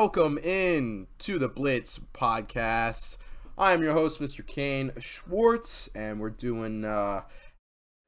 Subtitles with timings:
[0.00, 3.18] Welcome in to the Blitz podcast.
[3.58, 4.44] I'm your host, Mr.
[4.46, 7.24] Kane Schwartz, and we're doing uh,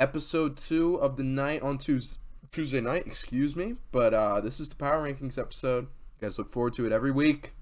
[0.00, 2.16] episode two of the night on Tuesday,
[2.50, 3.06] Tuesday night.
[3.06, 5.88] Excuse me, but uh, this is the Power Rankings episode.
[6.18, 7.52] You guys look forward to it every week.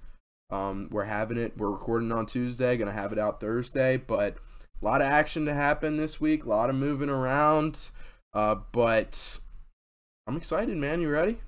[0.49, 1.55] Um, we're having it.
[1.57, 2.77] We're recording on Tuesday.
[2.77, 4.37] Gonna have it out Thursday, but
[4.81, 6.45] a lot of action to happen this week.
[6.45, 7.89] A lot of moving around.
[8.33, 9.41] Uh, but
[10.29, 11.01] I'm excited, man.
[11.01, 11.41] You ready?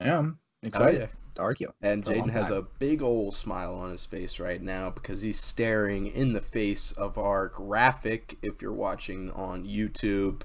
[0.00, 1.06] I am oh, excited yeah.
[1.34, 1.72] to argue.
[1.82, 4.90] And for a long Jaden has a big old smile on his face right now
[4.90, 10.42] because he's staring in the face of our graphic if you're watching on YouTube.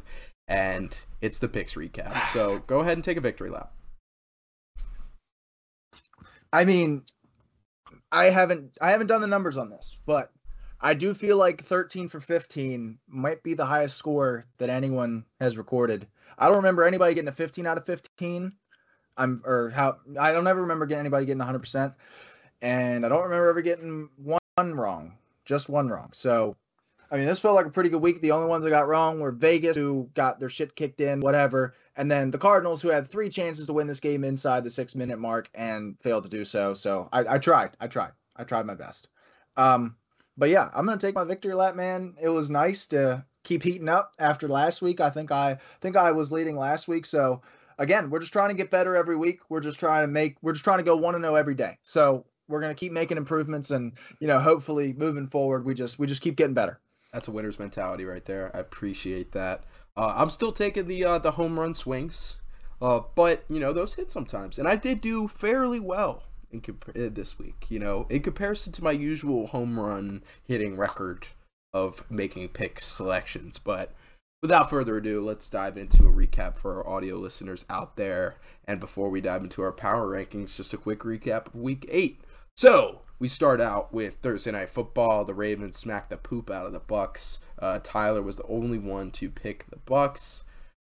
[0.48, 2.32] And it's the picks recap.
[2.34, 3.72] So go ahead and take a victory lap.
[6.52, 7.04] I mean,
[8.12, 10.32] I haven't I haven't done the numbers on this, but
[10.80, 15.58] I do feel like 13 for 15 might be the highest score that anyone has
[15.58, 16.08] recorded.
[16.38, 18.54] I don't remember anybody getting a 15 out of 15.
[19.18, 21.94] I'm or how I don't ever remember getting anybody getting 100%,
[22.62, 26.10] and I don't remember ever getting one wrong, just one wrong.
[26.14, 26.56] So,
[27.12, 28.22] I mean, this felt like a pretty good week.
[28.22, 31.76] The only ones I got wrong were Vegas, who got their shit kicked in, whatever,
[31.96, 34.96] and then the Cardinals, who had three chances to win this game inside the six
[34.96, 36.74] minute mark and failed to do so.
[36.74, 39.10] So I, I tried, I tried, I tried my best.
[39.58, 39.96] Um,
[40.38, 42.16] but yeah, I'm gonna take my victory lap, man.
[42.22, 45.00] It was nice to keep heating up after last week.
[45.00, 47.42] I think I think I was leading last week, so
[47.78, 49.40] again, we're just trying to get better every week.
[49.50, 51.78] We're just trying to make we're just trying to go one to zero every day.
[51.84, 56.08] So we're gonna keep making improvements, and you know, hopefully moving forward, we just we
[56.08, 56.80] just keep getting better.
[57.14, 58.52] That's a winner's mentality right there.
[58.54, 59.64] I appreciate that.
[59.98, 62.38] Uh, I'm still taking the uh, the home run swings,
[62.82, 66.90] uh, but you know those hit sometimes, and I did do fairly well in comp-
[66.90, 67.68] uh, this week.
[67.70, 71.28] You know, in comparison to my usual home run hitting record
[71.74, 73.58] of making pick selections.
[73.58, 73.94] But
[74.42, 78.36] without further ado, let's dive into a recap for our audio listeners out there.
[78.66, 82.22] And before we dive into our power rankings, just a quick recap of Week Eight.
[82.58, 85.26] So we start out with Thursday Night Football.
[85.26, 87.40] The Ravens smacked the poop out of the Bucs.
[87.60, 90.44] Uh, Tyler was the only one to pick the Bucs.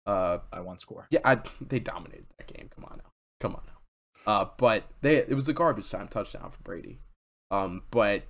[0.06, 1.06] Uh, By one score.
[1.10, 2.70] yeah, I, they dominated that game.
[2.74, 3.10] Come on now,
[3.42, 4.32] come on now.
[4.32, 7.00] Uh, but they it was a garbage time touchdown for Brady.
[7.52, 8.24] Um, but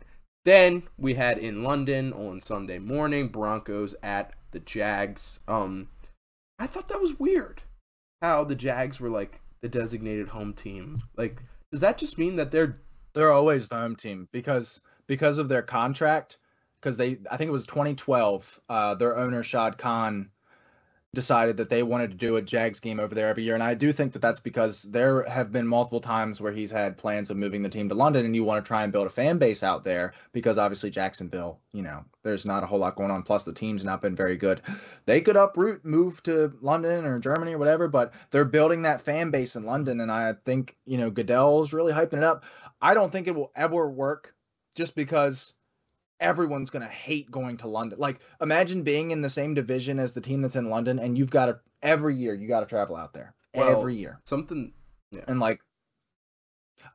[0.44, 5.40] then we had in London on Sunday morning Broncos at the Jags.
[5.48, 5.90] Um,
[6.58, 7.62] I thought that was weird
[8.24, 11.04] how the Jags were like the designated home team.
[11.16, 12.80] Like, does that just mean that they're
[13.14, 16.38] They're always the home team because because of their contract.
[16.80, 18.62] Because they, I think it was 2012.
[18.70, 20.30] Uh, their owner Shad Khan
[21.18, 23.74] decided that they wanted to do a Jags game over there every year, and I
[23.74, 27.38] do think that that's because there have been multiple times where he's had plans of
[27.38, 29.64] moving the team to London, and you want to try and build a fan base
[29.64, 33.24] out there because obviously Jacksonville, you know, there's not a whole lot going on.
[33.24, 34.62] Plus, the team's not been very good.
[35.08, 39.32] They could uproot, move to London or Germany or whatever, but they're building that fan
[39.32, 42.44] base in London, and I think you know Goodell's really hyping it up.
[42.80, 44.36] I don't think it will ever work
[44.76, 45.54] just because
[46.20, 48.00] everyone's going to hate going to London.
[48.00, 51.30] Like imagine being in the same division as the team that's in London and you've
[51.30, 53.34] got to every year you got to travel out there.
[53.54, 54.20] Well, every year.
[54.24, 54.74] something?
[55.28, 55.62] And like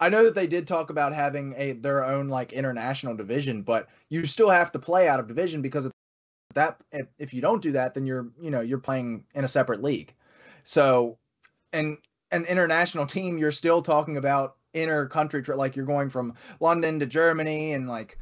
[0.01, 3.89] I know that they did talk about having a their own like international division, but
[4.09, 5.93] you still have to play out of division because of
[6.55, 9.49] that if, if you don't do that then you're, you know, you're playing in a
[9.49, 10.15] separate league.
[10.65, 11.19] So
[11.73, 11.97] and
[12.31, 17.07] an international team you're still talking about inter country like you're going from London to
[17.07, 18.19] Germany and like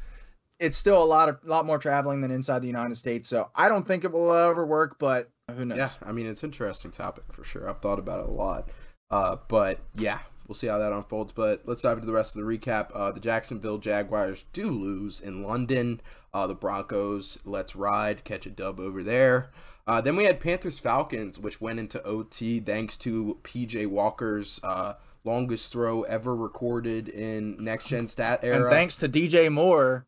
[0.60, 3.28] it's still a lot of lot more traveling than inside the United States.
[3.28, 5.78] So I don't think it will ever work, but who knows?
[5.78, 7.68] Yeah, I mean it's an interesting topic for sure.
[7.68, 8.68] I've thought about it a lot.
[9.10, 11.32] Uh, but yeah, we'll see how that unfolds.
[11.32, 12.90] But let's dive into the rest of the recap.
[12.94, 16.00] Uh, the Jacksonville Jaguars do lose in London.
[16.32, 19.50] Uh, the Broncos let's ride, catch a dub over there.
[19.86, 24.92] Uh, then we had Panthers Falcons, which went into OT thanks to PJ Walker's uh,
[25.24, 28.56] longest throw ever recorded in next gen stat era.
[28.62, 30.06] And thanks to DJ Moore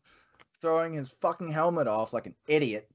[0.63, 2.89] throwing his fucking helmet off like an idiot.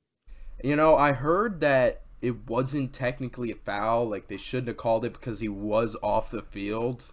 [0.64, 4.08] You know, I heard that it wasn't technically a foul.
[4.08, 7.12] Like they shouldn't have called it because he was off the field,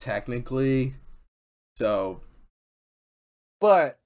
[0.00, 0.94] technically.
[1.76, 2.22] So
[3.60, 4.00] But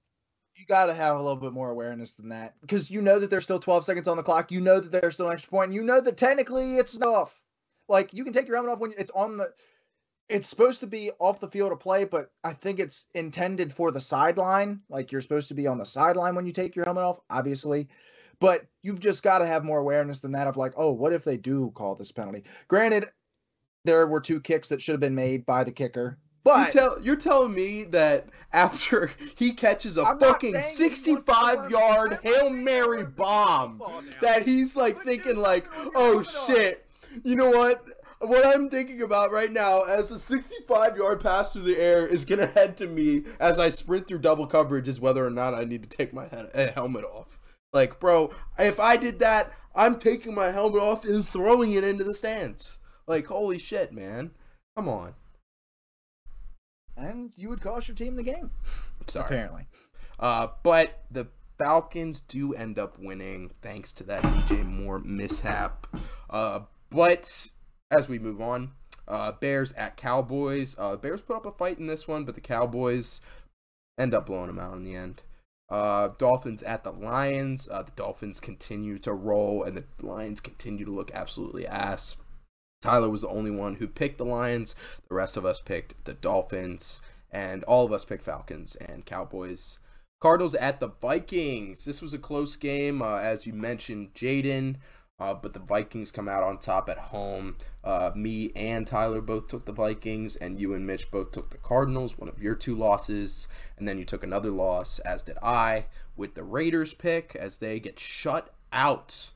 [0.57, 3.31] you got to have a little bit more awareness than that because you know that
[3.31, 4.51] there's still 12 seconds on the clock.
[4.51, 5.69] You know that there's still an extra point.
[5.69, 7.41] And you know that technically it's off.
[7.89, 9.53] Like you can take your helmet off when it's on the.
[10.29, 13.91] It's supposed to be off the field of play, but I think it's intended for
[13.91, 14.81] the sideline.
[14.89, 17.89] Like you're supposed to be on the sideline when you take your helmet off, obviously.
[18.39, 21.25] But you've just got to have more awareness than that of like, oh, what if
[21.25, 22.45] they do call this penalty?
[22.69, 23.09] Granted,
[23.85, 26.19] there were two kicks that should have been made by the kicker.
[26.45, 32.19] But you tell, you're telling me that after he catches a I'm fucking 65 yard
[32.23, 33.83] Hail Mary bomb,
[34.21, 36.87] that he's like thinking like, something with your oh helmet on." shit,
[37.25, 37.85] you know what?
[38.27, 42.25] What I'm thinking about right now as a 65 yard pass through the air is
[42.25, 45.63] gonna head to me as I sprint through double coverage is whether or not I
[45.65, 47.39] need to take my head, helmet off.
[47.73, 52.03] Like, bro, if I did that, I'm taking my helmet off and throwing it into
[52.03, 52.81] the stands.
[53.07, 54.33] Like, holy shit, man.
[54.77, 55.15] Come on.
[56.97, 58.51] and you would cost your team the game.
[59.07, 59.27] Sorry.
[59.27, 59.69] Apparently.
[60.19, 61.29] Uh, but the
[61.59, 65.87] Falcons do end up winning thanks to that DJ Moore mishap.
[66.29, 67.49] Uh, but
[67.91, 68.73] as we move on,
[69.09, 70.77] uh, Bears at Cowboys.
[70.79, 73.21] Uh, Bears put up a fight in this one, but the Cowboys
[73.99, 75.23] end up blowing them out in the end.
[75.69, 77.69] Uh, Dolphins at the Lions.
[77.69, 82.17] Uh, the Dolphins continue to roll, and the Lions continue to look absolutely ass.
[82.83, 84.75] Tyler was the only one who picked the Lions.
[85.09, 87.01] The rest of us picked the Dolphins,
[87.31, 89.79] and all of us picked Falcons and Cowboys.
[90.21, 91.85] Cardinals at the Vikings.
[91.85, 94.77] This was a close game, uh, as you mentioned, Jaden.
[95.19, 97.57] Uh, but the Vikings come out on top at home.
[97.83, 101.57] Uh, me and Tyler both took the Vikings, and you and Mitch both took the
[101.57, 103.49] Cardinals, one of your two losses.
[103.79, 105.87] And then you took another loss, as did I,
[106.17, 109.31] with the Raiders pick, as they get shut out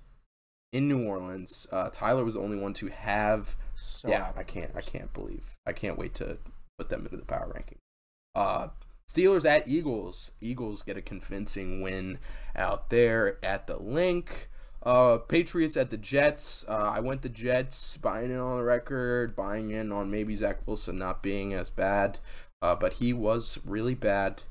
[0.72, 1.66] in New Orleans.
[1.72, 4.70] Uh, Tyler was the only one to have So yeah, I can't.
[4.74, 5.56] I can't believe.
[5.66, 6.38] I can't wait to
[6.78, 7.78] put them into the power ranking.
[8.34, 8.68] Uh,
[9.10, 10.32] Steelers at Eagles.
[10.40, 12.18] Eagles get a convincing win
[12.54, 14.49] out there at the Linc.
[14.82, 16.64] Uh, Patriots at the Jets.
[16.68, 20.66] Uh, I went the Jets, buying in on the record, buying in on maybe Zach
[20.66, 22.18] Wilson not being as bad,
[22.62, 24.42] uh, but he was really bad.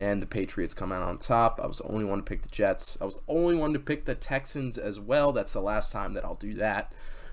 [0.00, 1.60] And the Patriots come out on top.
[1.62, 2.98] I was the only one to pick the Jets.
[3.00, 5.32] I was the only one to pick the Texans as well.
[5.32, 6.92] That's the last time that I'll do that.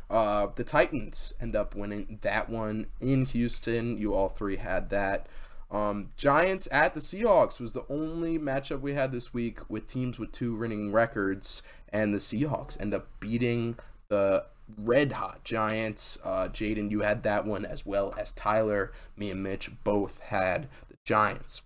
[0.10, 3.98] Uh, the Titans end up winning that one in Houston.
[3.98, 5.28] You all three had that.
[5.72, 10.20] Um, Giants at the Seahawks was the only matchup we had this week with teams
[10.20, 13.78] with two winning records, and the Seahawks end up beating
[14.10, 14.44] the
[14.78, 16.18] red hot Giants.
[16.24, 18.92] Uh, Jaden, you had that one as well as Tyler.
[19.16, 21.62] Me and Mitch both had the Giants.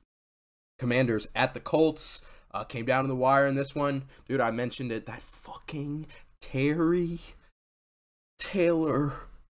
[0.77, 2.21] Commanders at the Colts
[2.51, 4.41] uh, came down to the wire in this one, dude.
[4.41, 5.07] I mentioned it.
[5.07, 6.05] That fucking
[6.41, 7.19] Terry
[8.37, 9.13] Taylor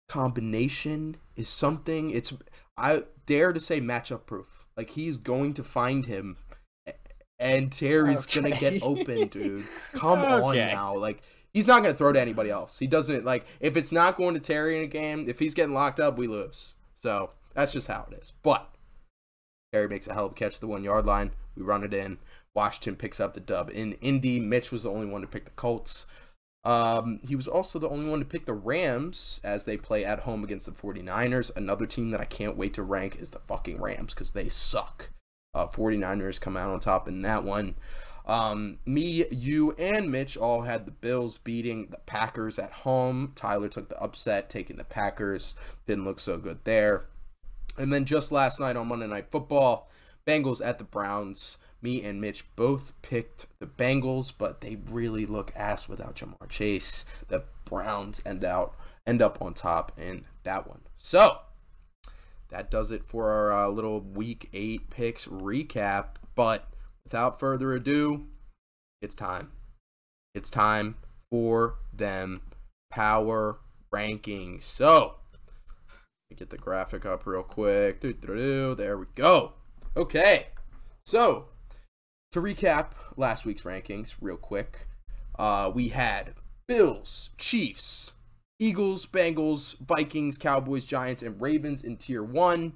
[0.09, 2.09] combination is something.
[2.09, 2.33] It's
[2.81, 4.65] I dare to say matchup proof.
[4.75, 6.37] Like he's going to find him,
[7.39, 9.65] and Terry's gonna get open, dude.
[9.93, 11.21] Come on now, like.
[11.53, 12.79] He's not going to throw to anybody else.
[12.79, 15.25] He doesn't like if it's not going to Terry in a game.
[15.27, 16.75] If he's getting locked up, we lose.
[16.95, 18.31] So that's just how it is.
[18.41, 18.73] But
[19.73, 21.31] Terry makes a hell of a catch at the one yard line.
[21.57, 22.19] We run it in.
[22.53, 23.69] Washington picks up the dub.
[23.73, 26.05] In Indy, Mitch was the only one to pick the Colts.
[26.63, 30.19] Um, he was also the only one to pick the Rams as they play at
[30.19, 31.55] home against the 49ers.
[31.55, 35.09] Another team that I can't wait to rank is the fucking Rams because they suck.
[35.53, 37.75] Uh, 49ers come out on top in that one.
[38.25, 43.33] Um, me, you, and Mitch all had the Bills beating the Packers at home.
[43.35, 45.55] Tyler took the upset, taking the Packers.
[45.87, 47.05] Didn't look so good there.
[47.77, 49.89] And then just last night on Monday Night Football,
[50.27, 51.57] Bengals at the Browns.
[51.81, 57.05] Me and Mitch both picked the Bengals, but they really look ass without Ja'Marr Chase.
[57.27, 58.75] The Browns end out
[59.07, 60.81] end up on top in that one.
[60.97, 61.39] So
[62.49, 66.15] that does it for our uh, little Week Eight picks recap.
[66.35, 66.67] But
[67.03, 68.27] without further ado,
[69.01, 69.51] it's time.
[70.35, 70.95] It's time
[71.31, 72.41] for them
[72.91, 73.59] power
[73.93, 74.63] rankings.
[74.63, 75.17] So
[76.35, 78.01] get the graphic up real quick.
[78.01, 79.53] There we go.
[79.97, 80.47] Okay.
[81.05, 81.47] So,
[82.31, 84.87] to recap last week's rankings real quick,
[85.37, 86.33] uh, we had
[86.67, 88.13] Bills, Chiefs,
[88.59, 92.73] Eagles, Bengals, Vikings, Cowboys, Giants, and Ravens in tier 1.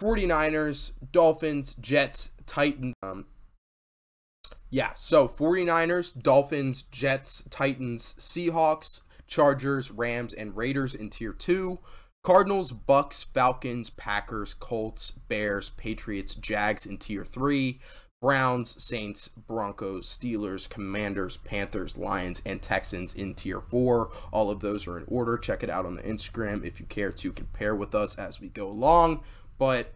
[0.00, 2.94] 49ers, Dolphins, Jets, Titans.
[3.02, 3.26] Um,
[4.68, 11.78] yeah, so 49ers, Dolphins, Jets, Titans, Seahawks, Chargers, Rams, and Raiders in tier 2.
[12.22, 17.80] Cardinals, Bucs, Falcons, Packers, Colts, Bears, Patriots, Jags in tier 3.
[18.26, 24.10] Browns, Saints, Broncos, Steelers, Commanders, Panthers, Lions, and Texans in tier 4.
[24.32, 25.38] All of those are in order.
[25.38, 28.48] Check it out on the Instagram if you care to compare with us as we
[28.48, 29.22] go along.
[29.58, 29.94] But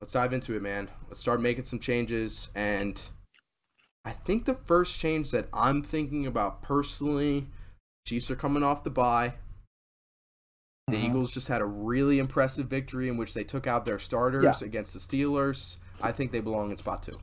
[0.00, 0.90] let's dive into it, man.
[1.06, 2.48] Let's start making some changes.
[2.56, 3.00] And
[4.04, 7.46] I think the first change that I'm thinking about personally,
[8.08, 9.34] Chiefs are coming off the bye.
[10.88, 11.04] The Mhm.
[11.04, 14.66] Eagles just had a really impressive victory in which they took out their starters Yeah.
[14.66, 15.76] against the Steelers.
[16.00, 17.20] I think they belong in spot two.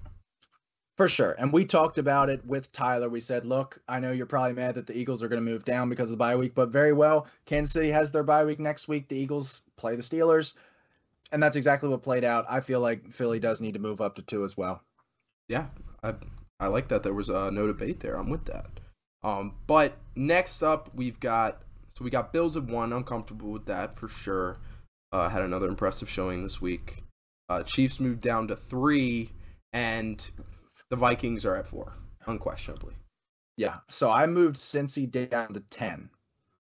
[1.00, 1.34] For sure.
[1.40, 3.08] And we talked about it with Tyler.
[3.08, 5.64] We said, look, I know you're probably mad that the Eagles are going to move
[5.64, 7.26] down because of the bye week, but very well.
[7.46, 9.08] Kansas City has their bye week next week.
[9.08, 10.56] The Eagles play the Steelers.
[11.32, 12.46] And that's exactly what played out.
[12.50, 14.84] I feel like Philly does need to move up to two as well.
[15.48, 15.68] Yeah,
[16.04, 16.16] I
[16.60, 18.16] I like that there was uh, no debate there.
[18.18, 18.68] I'm with that.
[19.24, 21.62] Um, but next up we've got
[21.98, 22.92] so we got Bills at one.
[22.92, 24.58] I'm comfortable with that for sure.
[25.14, 27.06] Uh, had another impressive showing this week.
[27.48, 29.32] Uh, Chiefs moved down to three,
[29.72, 30.30] and
[30.90, 31.94] the Vikings are at four,
[32.28, 32.96] unquestionably.
[33.58, 33.78] Yeah.
[33.90, 36.10] So I moved Cincy down to 10.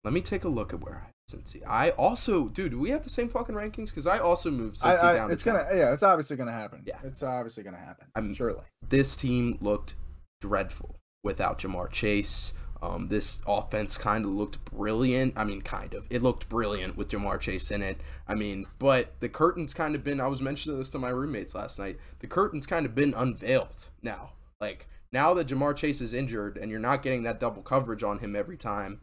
[0.03, 1.61] Let me take a look at where I have Cincy.
[1.67, 3.87] I also, dude, do we have the same fucking rankings?
[3.89, 5.63] Because I also moved Cincy I- down it's to 10.
[5.63, 6.81] gonna, yeah, it's obviously gonna happen.
[6.85, 6.97] Yeah.
[7.03, 8.07] it's obviously gonna happen.
[8.15, 8.63] I'm- surely.
[8.89, 9.95] this team looked
[10.41, 12.53] dreadful without Ja'Marr Chase.
[12.83, 15.37] Um, this offense kind of looked brilliant.
[15.37, 16.07] I mean, kind of.
[16.09, 18.01] It looked brilliant with Ja'Marr Chase in it.
[18.27, 20.19] I mean, but the curtain's kind of been.
[20.19, 21.99] I was mentioning this to my roommates last night.
[22.19, 24.31] The curtain's kind of been unveiled now.
[24.59, 28.19] Like now that Ja'Marr Chase is injured and you're not getting that double coverage on
[28.19, 29.01] him every time,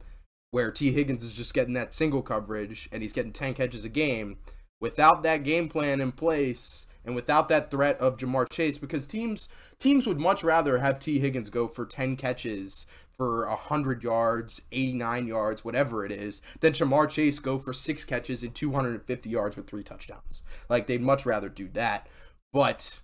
[0.51, 3.89] where Tee Higgins is just getting that single coverage and he's getting ten catches a
[3.89, 4.39] game.
[4.81, 9.49] Without that game plan in place and without that threat of Ja'Marr Chase, because teams
[9.79, 12.87] teams would much rather have Tee Higgins go for ten catches
[13.19, 18.43] for 100 yards, 89 yards, whatever it is, than Ja'Marr Chase go for six catches
[18.43, 20.43] and 250 yards with three touchdowns.
[20.69, 22.07] Like, they'd much rather do that.
[22.53, 23.01] But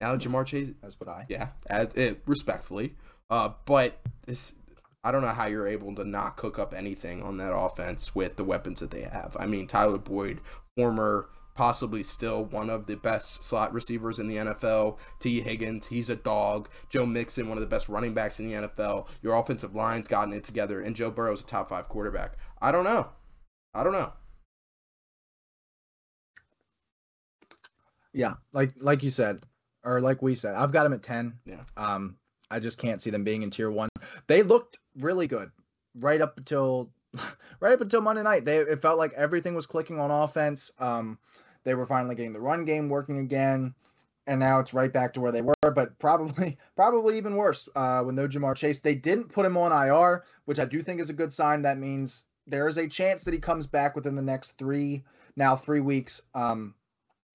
[0.00, 1.26] now Ja'Marr Chase, That's what I.
[1.28, 2.94] yeah, as it respectfully,
[3.28, 4.54] uh, but this,
[5.02, 8.36] I don't know how you're able to not cook up anything on that offense with
[8.36, 9.36] the weapons that they have.
[9.38, 10.40] I mean, Tyler Boyd,
[10.76, 14.98] former possibly still one of the best slot receivers in the NFL.
[15.18, 16.68] Tee Higgins, he's a dog.
[16.88, 19.08] Joe Mixon, one of the best running backs in the NFL.
[19.22, 22.36] Your offensive line's gotten it together, and Joe Burrow's a top five quarterback.
[22.60, 23.08] I don't know.
[23.74, 24.12] I don't know.
[28.12, 29.44] Yeah, like like you said,
[29.84, 31.34] or like we said, I've got them at ten.
[31.44, 31.62] Yeah.
[31.76, 32.16] Um,
[32.50, 33.88] I just can't see them being in tier one.
[34.26, 35.50] They looked really good
[35.94, 36.90] right up until
[37.60, 38.44] right up until Monday night.
[38.44, 40.70] They it felt like everything was clicking on offense.
[40.78, 41.18] Um,
[41.64, 43.74] they were finally getting the run game working again,
[44.26, 45.54] and now it's right back to where they were.
[45.62, 48.80] But probably probably even worse uh, with no Ja'Marr Chase.
[48.80, 51.62] They didn't put him on IR, which I do think is a good sign.
[51.62, 55.04] That means there is a chance that he comes back within the next three
[55.36, 56.22] now three weeks.
[56.34, 56.74] Um,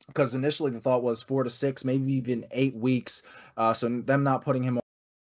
[0.08, 3.24] because initially the thought was four to six, maybe even eight weeks.
[3.58, 4.80] Uh, so them not putting him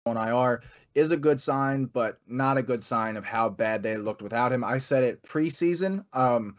[0.05, 0.61] on IR
[0.93, 4.51] is a good sign, but not a good sign of how bad they looked without
[4.51, 4.63] him.
[4.63, 6.05] I said it preseason.
[6.13, 6.55] Um,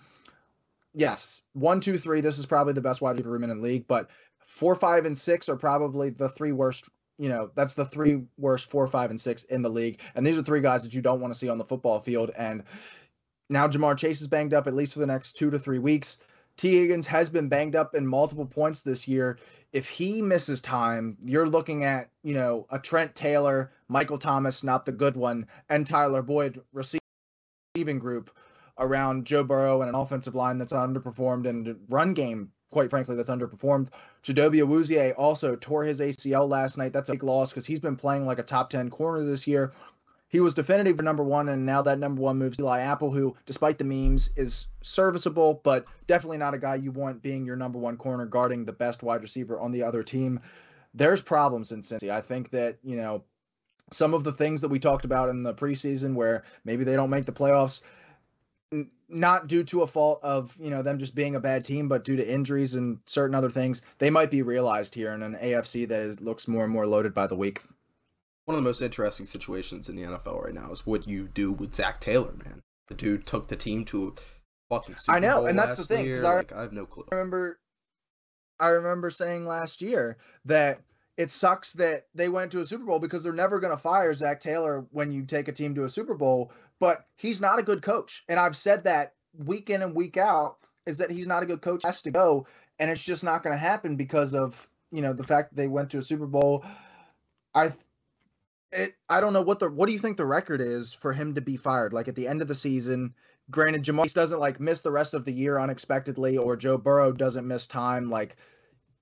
[0.94, 2.20] yes, one, two, three.
[2.20, 4.10] This is probably the best wide receiver room in the league, but
[4.40, 6.88] four, five, and six are probably the three worst.
[7.18, 10.00] You know, that's the three worst four, five, and six in the league.
[10.16, 12.30] And these are three guys that you don't want to see on the football field.
[12.36, 12.62] And
[13.48, 16.18] now Ja'Marr Chase is banged up at least for the next two to three weeks.
[16.56, 19.38] Tee Higgins has been banged up in multiple points this year.
[19.72, 24.86] If he misses time, you're looking at, you know, a Trent Taylor, Michael Thomas, not
[24.86, 28.30] the good one, and Tyler Boyd receiving group
[28.78, 33.28] around Joe Burrow and an offensive line that's underperformed and run game, quite frankly, that's
[33.28, 33.88] underperformed.
[34.22, 36.92] Chidobe Awuzie also tore his ACL last night.
[36.92, 39.72] That's a big loss because he's been playing like a top 10 corner this year.
[40.36, 43.34] He was definitive for number one, and now that number one moves Eli Apple, who,
[43.46, 47.78] despite the memes, is serviceable, but definitely not a guy you want being your number
[47.78, 50.38] one corner guarding the best wide receiver on the other team.
[50.92, 52.10] There's problems in Cincy.
[52.10, 53.24] I think that, you know,
[53.90, 57.08] some of the things that we talked about in the preseason where maybe they don't
[57.08, 57.80] make the playoffs,
[59.08, 62.04] not due to a fault of, you know, them just being a bad team, but
[62.04, 65.88] due to injuries and certain other things, they might be realized here in an AFC
[65.88, 67.62] that is, looks more and more loaded by the week.
[68.46, 71.50] One of the most interesting situations in the NFL right now is what you do
[71.50, 72.62] with Zac Taylor, man.
[72.88, 74.12] The dude took the team to a
[74.74, 76.06] fucking Super I know, Bowl and that's the thing.
[76.06, 76.24] year.
[76.24, 77.04] I- Like, I have no clue.
[77.10, 77.58] I remember
[78.58, 80.80] I remember saying last year that
[81.18, 84.14] it sucks that they went to a Super Bowl because they're never going to fire
[84.14, 87.62] Zac Taylor when you take a team to a Super Bowl, but he's not a
[87.62, 88.24] good coach.
[88.28, 91.60] And I've said that week in and week out is that he's not a good
[91.62, 92.46] coach has to go
[92.78, 95.68] and it's just not going to happen because of, you know, the fact that they
[95.68, 96.64] went to a Super Bowl.
[97.54, 97.72] I
[98.76, 101.34] it, I don't know what the what do you think the record is for him
[101.34, 103.14] to be fired like at the end of the season
[103.50, 107.46] granted Ja'Marr doesn't like miss the rest of the year unexpectedly or Joe Burrow doesn't
[107.46, 108.36] miss time like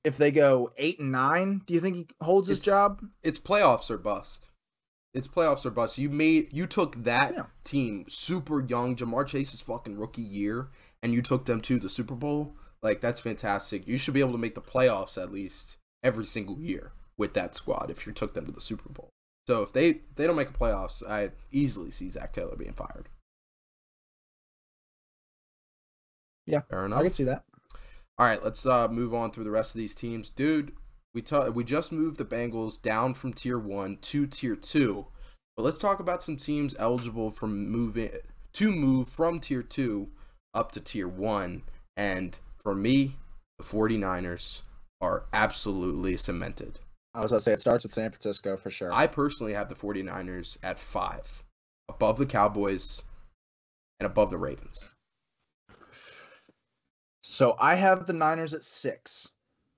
[0.05, 3.91] if they go 8 and 9 do you think he holds his job It's playoffs
[3.91, 4.51] or bust.
[5.15, 5.97] It's playoffs or bust.
[5.97, 7.47] You made you took that Yeah.
[7.63, 10.71] team super young, Ja'Marr Chase's fucking rookie year,
[11.03, 12.57] and you took them to the Super Bowl.
[12.83, 13.87] Like that's fantastic.
[13.87, 17.55] You should be able to make the playoffs at least every single year with that
[17.55, 19.14] squad if you took them to the Super Bowl.
[19.47, 22.73] So if they if they don't make the playoffs, I easily see Zac Taylor being
[22.73, 23.09] fired.
[26.47, 27.01] Yeah, fair enough.
[27.01, 27.45] I can see that.
[28.19, 30.73] All right, let's uh, move on through the rest of these teams, dude.
[31.15, 35.07] We ta- we just moved the Bengals down from tier one to tier two,
[35.57, 38.11] but let's talk about some teams eligible from moving
[38.55, 40.09] to move from tier two
[40.55, 41.63] up to tier one.
[41.97, 43.17] And for me,
[43.59, 44.63] the 49ers
[45.01, 46.81] are absolutely cemented.
[47.15, 48.93] I was about to say it starts with San Francisco for sure.
[48.93, 51.45] I personally have the 49ers at five,
[51.89, 53.03] above the Cowboys
[54.01, 54.89] and above the Ravens.
[57.23, 59.29] So I have the Niners at six,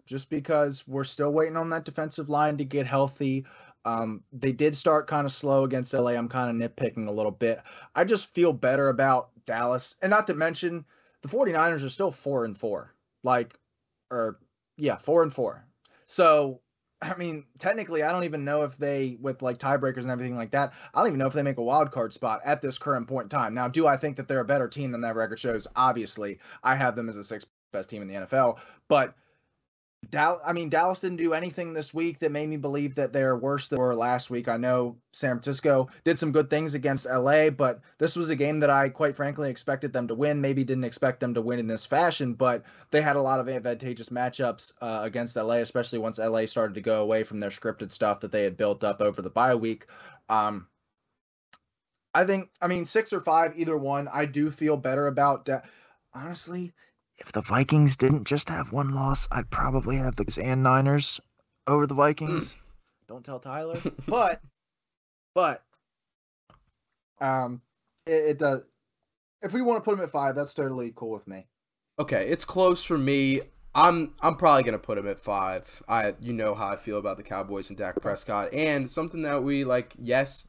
[0.07, 3.45] just because we're still waiting on that defensive line to get healthy.
[3.85, 6.13] Um, they did start kind of slow against LA.
[6.13, 7.61] I'm kind of nitpicking a little bit.
[7.95, 9.95] I just feel better about Dallas.
[10.03, 10.85] And not to mention,
[11.23, 12.95] the 49ers are still four and four.
[13.23, 13.59] Like,
[14.11, 14.41] or
[14.77, 15.65] yeah, four and four.
[16.09, 16.61] So,
[17.03, 20.51] I mean, technically, I don't even know if they, with like tiebreakers and everything like
[20.53, 23.07] that, I don't even know if they make a wild card spot at this current
[23.07, 23.53] point in time.
[23.53, 25.67] Now, do I think that they're a better team than that record shows?
[25.77, 29.15] Obviously, I have them as the sixth best team in the NFL, but
[30.11, 33.37] Dallas, I mean, Dallas didn't do anything this week that made me believe that they're
[33.37, 34.49] worse than they were last week.
[34.49, 38.61] I know San Francisco did some good things against LA, but this was a game
[38.61, 40.41] that I quite frankly expected them to win.
[40.41, 43.49] Maybe didn't expect them to win in this fashion, but they had a lot of
[43.49, 47.93] advantageous matchups uh, against LA, especially once LA started to go away from their scripted
[47.93, 49.87] stuff that they had built up over the bye week.
[50.29, 50.69] Um,
[52.15, 54.09] I think, I mean, six or five, either one.
[54.13, 55.45] I do feel better about.
[55.47, 55.63] Da-
[56.15, 56.73] Honestly,
[57.19, 61.21] if the Vikings didn't just have one loss, I'd probably have the and Niners
[61.67, 62.57] over the Vikings.
[63.09, 63.79] Don't tell Tyler.
[64.09, 64.41] but
[65.35, 65.63] but
[67.21, 67.61] um
[68.07, 68.63] it, it does
[69.43, 71.47] if we want to put him at five, that's totally cool with me.
[71.99, 73.43] Okay, it's close for me.
[73.75, 75.83] I'm I'm probably gonna put him at five.
[75.89, 79.43] I you know how I feel about the Cowboys and Dak Prescott, and something that
[79.43, 79.95] we like.
[79.99, 80.49] Yes,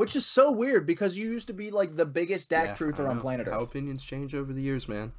[0.00, 3.06] Which is so weird because you used to be like the biggest Dak yeah, truther
[3.06, 3.68] on planet How Earth.
[3.68, 5.12] opinions change over the years, man.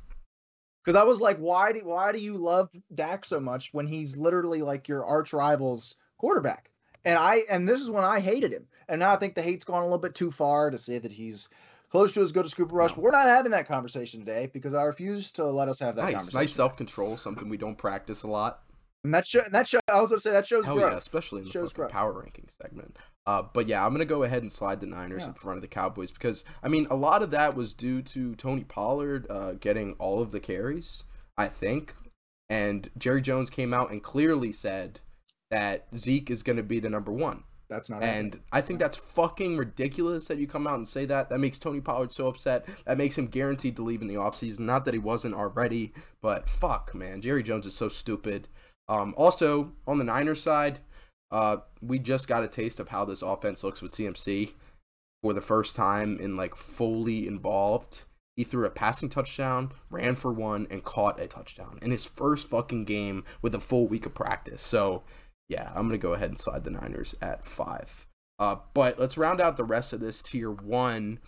[0.83, 4.17] Because I was like, why do why do you love Dak so much when he's
[4.17, 6.71] literally like your arch rival's quarterback?
[7.05, 8.65] And I and this is when I hated him.
[8.89, 11.11] And now I think the hate's gone a little bit too far to say that
[11.11, 11.47] he's
[11.91, 12.97] close to as good as Cooper Rush.
[12.97, 13.03] No.
[13.03, 16.13] We're not having that conversation today because I refuse to let us have that Nice,
[16.13, 16.39] conversation.
[16.39, 17.17] nice self control.
[17.17, 18.63] Something we don't practice a lot.
[19.03, 20.91] And that show, and that show, I was going to say that shows Hell growth.
[20.91, 21.91] yeah, especially in the Shows growth.
[21.91, 22.97] power ranking segment.
[23.27, 25.27] Uh, but yeah, I'm gonna go ahead and slide the Niners Yeah.
[25.29, 28.33] in front of the Cowboys because I mean a lot of that was due to
[28.35, 31.03] Tony Pollard uh, getting all of the carries,
[31.37, 31.93] I think,
[32.49, 35.01] and Jerry Jones came out and clearly said
[35.51, 37.43] that Zeke is gonna be the number one.
[37.69, 38.19] That's not happening.
[38.33, 41.29] And I think that's fucking ridiculous that you come out and say that.
[41.29, 42.67] That makes Tony Pollard so upset.
[42.85, 44.61] That makes him guaranteed to leave in the offseason.
[44.61, 47.21] Not that he wasn't already, but fuck, man.
[47.21, 48.49] Jerry Jones is so stupid.
[48.89, 50.79] Um, also, on the Niners side,
[51.31, 54.51] uh, we just got a taste of how this offense looks with CMC
[55.23, 58.03] for the first time in like fully involved.
[58.35, 62.47] He threw a passing touchdown, ran for one, and caught a touchdown in his first
[62.47, 64.61] fucking game with a full week of practice.
[64.61, 65.03] So,
[65.47, 68.07] yeah, I'm gonna go ahead and slide the Niners at five.
[68.39, 71.19] Uh, but let's round out the rest of this tier one.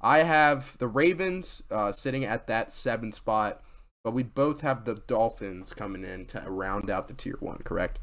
[0.00, 3.60] I have the Ravens uh, sitting at that seven spot,
[4.02, 7.58] but we both have the Dolphins coming in to round out the tier one.
[7.58, 7.98] Correct?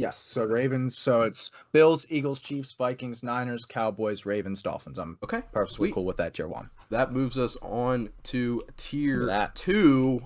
[0.00, 0.18] Yes.
[0.18, 0.96] So Ravens.
[0.96, 4.98] So it's Bills, Eagles, Chiefs, Vikings, Niners, Cowboys, Ravens, Dolphins.
[4.98, 5.94] I'm Okay, perfectly sweet.
[5.94, 6.70] cool with that tier one.
[6.90, 9.54] That moves us on to tier that.
[9.54, 10.20] two.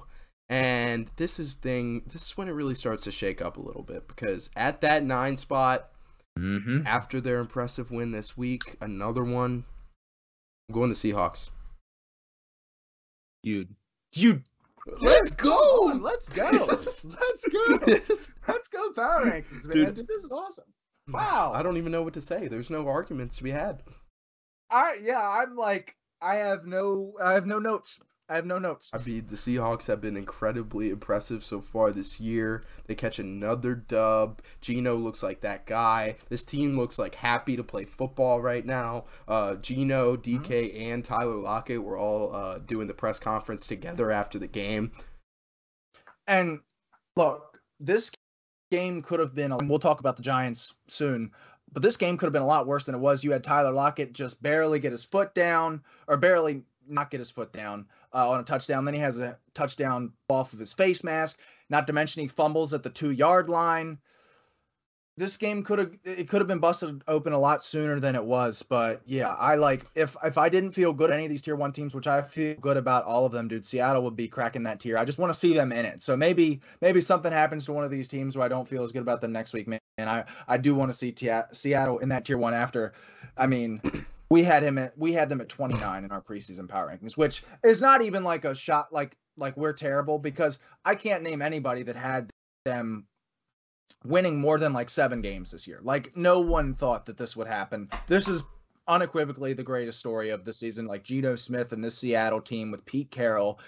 [0.48, 3.82] And this is thing this is when it really starts to shake up a little
[3.82, 5.90] bit because at that nine spot,
[6.36, 6.84] Mm-hmm.
[6.84, 9.64] after their impressive win this week, another one.
[10.68, 11.50] I'm going to Seahawks.
[13.44, 13.68] You,
[14.16, 14.42] you.
[15.00, 15.92] Let's go!
[16.00, 16.50] Let's go.
[17.04, 17.78] Let's go.
[18.48, 18.92] Let's go.
[18.92, 19.72] Power rankings, man.
[19.72, 19.94] Dude.
[19.94, 20.64] Dude, this is awesome.
[21.08, 21.52] Wow.
[21.54, 22.48] I don't even know what to say.
[22.48, 23.82] There's no arguments to be had.
[24.70, 25.20] I yeah.
[25.20, 27.12] I'm like I have no.
[27.22, 27.98] I have no notes.
[28.28, 28.90] I have no notes.
[28.94, 32.64] I mean, the Seahawks have been incredibly impressive so far this year.
[32.86, 34.40] They catch another dub.
[34.62, 36.16] Geno looks like that guy.
[36.30, 39.04] This team looks like happy to play football right now.
[39.28, 44.38] Uh, Geno, DK, and Tyler Lockett were all uh, doing the press conference together after
[44.38, 44.92] the game.
[46.26, 46.60] And
[47.16, 48.10] look, this
[48.74, 49.56] game could have been.
[49.68, 51.30] We'll talk about the Giants soon,
[51.72, 53.22] but this game could have been a lot worse than it was.
[53.22, 57.30] You had Tyler Lockett just barely get his foot down, or barely not get his
[57.30, 58.84] foot down uh, on a touchdown.
[58.84, 61.38] Then he has a touchdown off of his face mask.
[61.70, 63.98] Not to mention he fumbles at the two yard line.
[65.16, 68.24] This game could have it could have been busted open a lot sooner than it
[68.24, 71.42] was, but yeah, I like if if I didn't feel good at any of these
[71.42, 73.64] tier one teams, which I feel good about all of them, dude.
[73.64, 74.98] Seattle would be cracking that tier.
[74.98, 76.02] I just want to see them in it.
[76.02, 78.90] So maybe maybe something happens to one of these teams where I don't feel as
[78.90, 79.78] good about them next week, man.
[79.98, 81.14] I I do want to see
[81.52, 82.92] Seattle in that tier one after.
[83.36, 83.80] I mean,
[84.30, 87.44] We had him at we had them at 29 in our preseason power rankings, which
[87.62, 91.84] is not even like a shot like like we're terrible because I can't name anybody
[91.84, 92.30] that had
[92.64, 93.06] them
[94.04, 95.80] winning more than like seven games this year.
[95.82, 97.88] Like no one thought that this would happen.
[98.06, 98.42] This is
[98.86, 100.86] unequivocally the greatest story of the season.
[100.86, 103.58] Like Geno Smith and this Seattle team with Pete Carroll.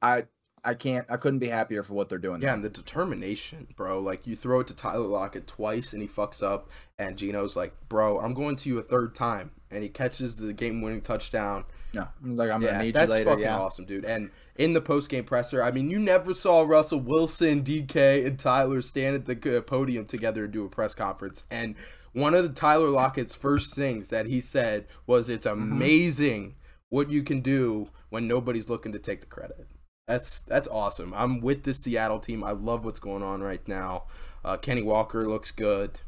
[0.00, 0.24] I
[0.64, 2.40] I can't I couldn't be happier for what they're doing.
[2.40, 2.54] Yeah, there.
[2.54, 3.98] and the determination, bro.
[4.00, 7.74] Like you throw it to Tyler Lockett twice and he fucks up, and Geno's like,
[7.88, 11.64] "Bro, I'm going to you a third time," and he catches the game-winning touchdown.
[11.94, 13.20] No, like I'm yeah, gonna need that's you later.
[13.20, 14.04] fucking Yeah, awesome, dude.
[14.06, 18.80] And in the post-game presser, I mean, you never saw Russell Wilson, DK, and Tyler
[18.82, 21.44] stand at the podium together and do a press conference.
[21.50, 21.74] And
[22.12, 25.82] one of the Tyler Lockett's first things that he said was, "It's Mm-hmm.
[25.82, 26.54] amazing
[26.88, 29.66] what you can do when nobody's looking to take the credit."
[30.08, 31.12] That's that's awesome.
[31.14, 32.42] I'm with the Seattle team.
[32.44, 34.04] I love what's going on right now.
[34.44, 36.00] Uh, Kenny Walker looks good.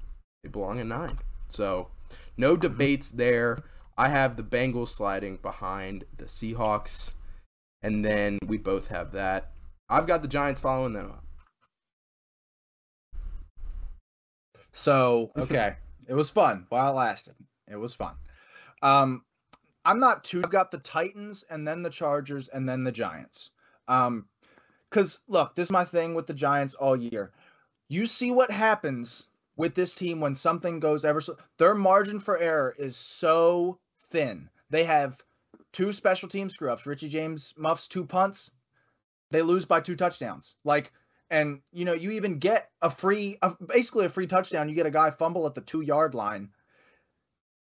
[0.42, 1.18] They belong in nine.
[1.48, 1.88] So
[2.36, 3.62] no debates there.
[3.96, 7.12] I have the Bengals sliding behind the Seahawks,
[7.82, 9.52] and then we both have that.
[9.88, 11.24] I've got the Giants following them up.
[14.72, 15.76] So okay,
[16.08, 17.34] it was fun while it lasted.
[17.70, 18.14] It was fun.
[18.82, 19.22] Um,
[19.84, 20.42] I'm not too.
[20.44, 23.52] I've got the Titans and then the Chargers and then the Giants.
[23.86, 24.26] Um,
[24.90, 27.32] because look, this is my thing with the Giants all year.
[27.88, 29.26] You see what happens
[29.56, 31.36] with this team when something goes ever so.
[31.58, 33.78] Their margin for error is so
[34.14, 34.48] thin.
[34.70, 35.22] They have
[35.72, 36.86] two special team screw ups.
[36.86, 38.50] Richie James muffs two punts.
[39.30, 40.56] They lose by two touchdowns.
[40.64, 40.92] Like
[41.30, 44.86] and you know you even get a free a, basically a free touchdown you get
[44.86, 46.48] a guy fumble at the two yard line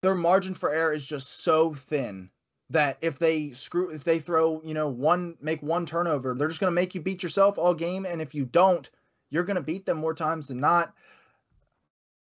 [0.02, 2.30] their margin for error is just so thin
[2.70, 6.60] that if they screw if they throw you know one make one turnover they're just
[6.60, 8.90] going to make you beat yourself all game and if you don't
[9.30, 10.94] you're going to beat them more times than not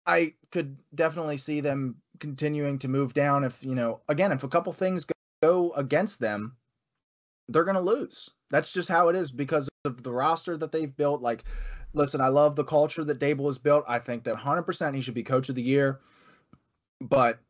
[0.07, 4.49] i could definitely see them continuing to move down if you know again if a
[4.49, 5.05] couple things
[5.43, 6.57] go, against them
[7.49, 10.95] they're going to lose that's just how it is because of the roster that they've
[10.97, 11.23] built.
[11.23, 11.45] Like,
[11.95, 13.85] listen, I love the culture that Daboll has built.
[13.89, 16.01] I think that 100% he should be coach of the year.
[17.01, 17.41] But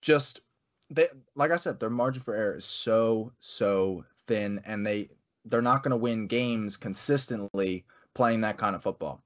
[0.00, 0.40] just
[0.90, 5.10] they, like I said, their margin for error is so so thin, and they
[5.44, 7.84] they're not going to win games consistently
[8.14, 9.22] playing that kind of football.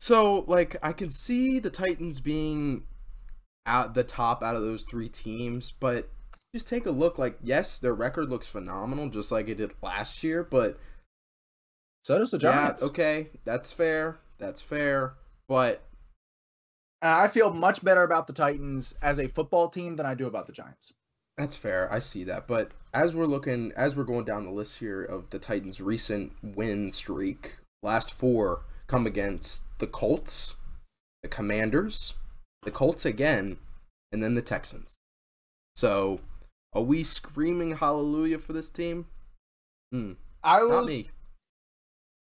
[0.00, 2.84] So, like, I can see the Titans being
[3.66, 6.08] at the top out of those three teams, but
[6.54, 7.18] just take a look.
[7.18, 10.78] Like, yes, their record looks phenomenal, just like it did last year, but
[12.04, 12.82] So does the Giants.
[12.82, 14.18] yeah, okay, that's fair.
[14.38, 15.14] That's fair.
[15.48, 15.82] But
[17.02, 20.46] I feel much better about the Titans as a football team than I do about
[20.46, 20.92] the Giants.
[21.38, 21.90] That's fair.
[21.92, 22.46] I see that.
[22.46, 26.32] But as we're looking, as we're going down the list here of the Titans' recent
[26.42, 30.54] win streak, last four come against the Colts,
[31.22, 32.14] the Commanders,
[32.62, 33.58] the Colts again,
[34.12, 34.96] and then the Texans.
[35.76, 36.20] So,
[36.72, 39.06] are we screaming hallelujah for this team?
[39.92, 41.10] Hmm, I not was me.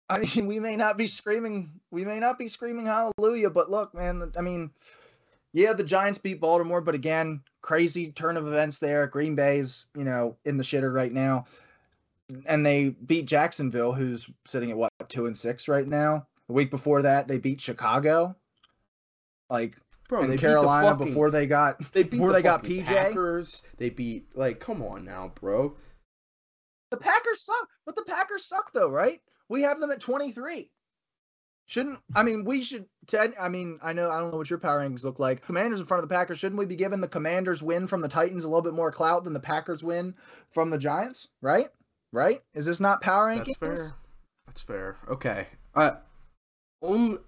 [0.09, 3.95] I mean, we may not be screaming, we may not be screaming hallelujah, but look,
[3.95, 4.71] man, I mean,
[5.53, 9.07] yeah, the Giants beat Baltimore, but again, crazy turn of events there.
[9.07, 11.45] Green Bay's, you know, in the shitter right now.
[12.47, 16.27] And they beat Jacksonville, who's sitting at what, two and six right now.
[16.47, 18.37] The week before that, they beat Chicago.
[19.49, 19.77] Like
[20.11, 22.43] Bro, in they beat the Carolina fucking- before they got They beat before the they
[22.43, 22.85] got PJ.
[22.87, 23.63] Packers.
[23.79, 25.77] They beat like, come on now, bro.
[26.91, 29.21] The Packers suck, but the Packers suck though, right?
[29.49, 30.69] We have them at 23.
[31.67, 34.59] Shouldn't I mean we should Ted I mean I know I don't know what your
[34.59, 35.47] power rankings look like.
[35.47, 38.09] Commanders in front of the Packers, shouldn't we be giving the Commanders win from the
[38.09, 40.13] Titans a little bit more clout than the Packers win
[40.51, 41.69] from the Giants, right?
[42.13, 42.43] Right?
[42.53, 43.57] Is this not power rankings?
[43.61, 43.93] That's fair.
[44.49, 44.97] That's fair.
[45.09, 45.47] Okay.
[45.77, 45.93] Uh,
[46.83, 47.19] only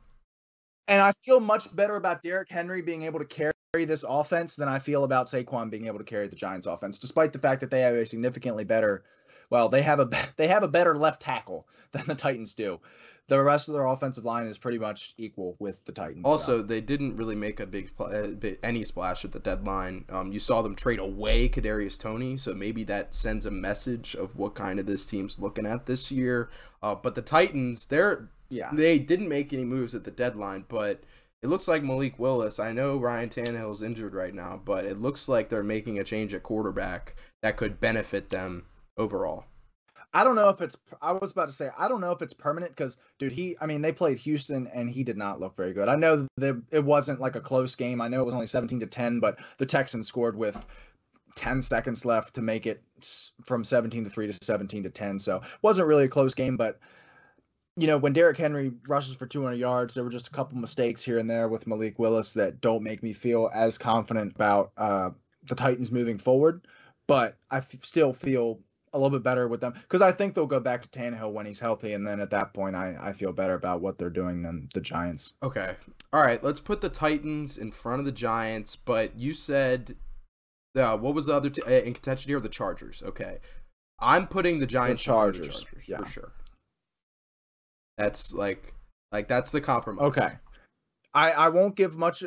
[0.89, 3.53] And I feel much better about Derrick Henry being able to carry
[3.85, 7.33] this offense than I feel about Saquon being able to carry the Giants offense, despite
[7.33, 9.05] the fact that they have a significantly better
[9.53, 12.81] well, they have a they have a better left tackle than the Titans do.
[13.29, 16.23] The rest of their offensive line is pretty much equal with the Titans.
[16.25, 16.31] so.
[16.31, 18.29] Also, they didn't really make a big uh,
[18.63, 20.07] any splash at the deadline.
[20.09, 24.37] Um, you saw them trade away Kadarius Toney, so maybe that sends a message of
[24.37, 26.49] what kind of this team's looking at this year.
[26.83, 31.03] Uh, but the Titans, they're yeah, they didn't make any moves at the deadline, but
[31.43, 32.61] it looks like Malik Willis.
[32.61, 36.35] I know Ryan Tannehill's injured right now, but it looks like they're making a change
[36.35, 39.47] at quarterback that could benefit them overall.
[40.15, 40.77] I don't know if it's.
[41.01, 43.57] I was about to say I don't know if it's permanent because, dude, he.
[43.63, 45.89] I mean, they played Houston and he did not look very good.
[45.89, 48.03] I know that it wasn't like a close game.
[48.03, 50.67] I know it was only seventeen to ten, but the Texans scored with
[51.35, 52.83] ten seconds left to make it
[53.47, 55.19] from seventeen to three to seventeen to ten.
[55.19, 56.79] So it wasn't really a close game, but.
[57.77, 61.03] You know, when Derrick Henry rushes for 200 yards, there were just a couple mistakes
[61.03, 65.11] here and there with Malik Willis that don't make me feel as confident about uh,
[65.47, 66.67] the Titans moving forward,
[67.07, 68.61] but I f- still feel
[68.93, 71.47] a little bit better with them because I think they'll go back to Tannehill when
[71.47, 74.43] he's healthy, and then at that point, I, I feel better about what they're doing
[74.43, 75.35] than the Giants.
[75.43, 75.75] Okay.
[76.13, 76.43] All right.
[76.43, 78.77] Let's put the Titans in front of the Giants.
[78.77, 79.97] But you said,
[80.77, 82.41] uh, what was the other t- uh, in contention here?
[82.41, 83.03] The Chargers.
[83.03, 83.39] Okay.
[83.99, 85.99] I'm putting the Giants in front of the Chargers, Chargers yeah.
[85.99, 86.33] for sure.
[87.99, 88.75] That's like,
[89.13, 90.03] like that's the compromise.
[90.07, 90.29] Okay.
[91.15, 92.25] I I won't give much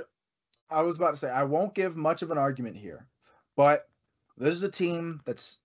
[0.69, 3.07] I was about to say I won't give much of an argument here.
[3.57, 3.87] But
[4.37, 5.59] this is a team that's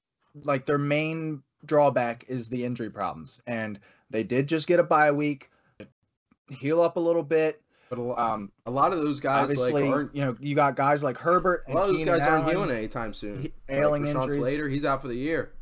[0.44, 3.78] like their main drawback is the injury problems and
[4.10, 5.50] they did just get a bye week
[6.48, 7.60] heal up a little bit
[7.90, 10.14] But a, lo- um a lot of those guys obviously like aren't.
[10.16, 12.48] you know you got guys like Herbert A and lot of those Keenan guys aren't
[12.48, 13.42] healing anytime soon.
[13.42, 14.40] he- Like ailing Rashawn injuries.
[14.40, 15.52] Slater, he's out for the year.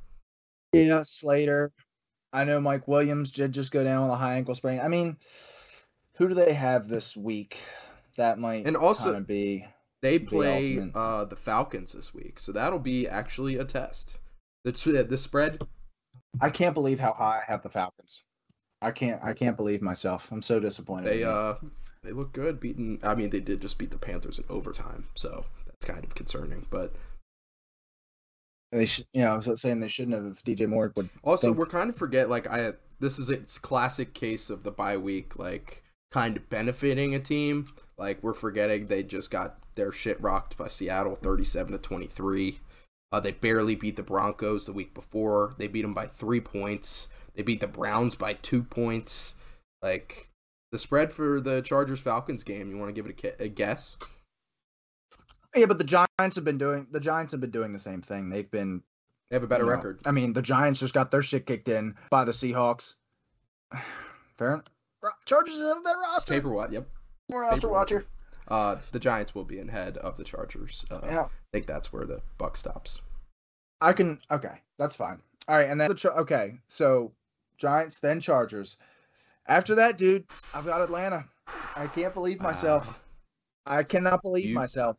[0.72, 1.72] Yeah, Slater.
[2.33, 4.81] I know Mike Williams did just go down with a high ankle sprain.
[4.81, 5.17] I mean,
[6.14, 7.59] who do they have this week?
[8.17, 9.67] That might And also- be
[10.03, 10.97] They play ultimate.
[10.97, 14.19] uh, the Falcons this week, so that'll be actually a test.
[14.64, 14.73] The
[15.09, 15.62] the spread.
[16.41, 18.23] I can't believe how high I have the Falcons.
[18.83, 19.23] I can't.
[19.25, 20.31] I can't believe myself.
[20.31, 21.07] I'm so disappointed.
[21.09, 21.55] They uh
[22.03, 23.01] they look good beating.
[23.03, 26.67] I mean, they did just beat the Panthers in overtime, so that's kind of concerning.
[26.71, 26.95] But
[28.72, 29.07] they should.
[29.12, 30.26] You know, I was saying they shouldn't have.
[30.26, 31.09] If DJ Moore would.
[31.22, 32.72] also, Think- we're kind of forget like I.
[33.00, 37.66] This is its classic case of the bye week, like kind of benefiting a team.
[37.96, 42.61] Like we're forgetting they just got their shit rocked by Seattle, thirty-seven to twenty-three.
[43.11, 45.54] Uh, they barely beat the Broncos the week before.
[45.59, 47.09] They beat them by three points.
[47.35, 49.35] They beat the Browns by two points.
[49.81, 50.28] Like
[50.72, 53.96] the spread for the Chargers Falcons game, you want to give it a, a guess?
[55.59, 56.87] Yeah, but the Giants have been doing.
[56.90, 58.29] The Giants have been doing the same thing.
[58.31, 58.83] They've been
[59.31, 60.01] They have a better you know, record.
[60.07, 62.94] I mean, the Giants just got their shit kicked in by the Seahawks.
[64.37, 64.62] Fair.
[65.25, 66.33] Chargers have a better roster.
[66.35, 66.73] Paper what?
[66.73, 66.88] Yep.
[67.31, 68.05] More roster paper watcher.
[68.49, 70.85] Uh, the Giants will be in head of the Chargers.
[70.90, 71.23] Uh, Yeah.
[71.25, 73.01] I think that's where the buck stops.
[73.81, 74.18] I can.
[74.31, 75.21] Okay, that's fine.
[75.49, 77.12] All right, and then the okay, so
[77.59, 78.77] Giants then Chargers.
[79.47, 81.25] After that, dude, I've got Atlanta.
[81.77, 82.87] I can't believe myself.
[82.87, 82.94] Wow.
[83.79, 84.97] I cannot believe You- myself.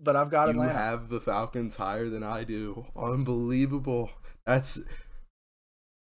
[0.00, 0.78] But I've got you Atlanta.
[0.78, 2.86] have the Falcons higher than I do.
[2.96, 4.10] Unbelievable.
[4.46, 4.78] That's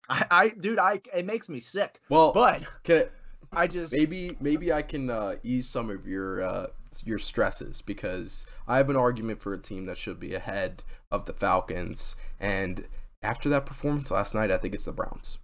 [0.10, 1.02] I, I, dude, I.
[1.16, 2.00] It makes me sick.
[2.10, 2.32] well.
[2.34, 3.12] But can it,
[3.52, 3.94] I just.
[3.94, 6.68] maybe maybe I can uh, ease some of your uh,
[7.04, 11.26] your stresses because I have an argument for a team that should be ahead of
[11.26, 12.16] the Falcons.
[12.40, 12.88] And
[13.24, 15.38] after that performance last night, I think it's the Browns.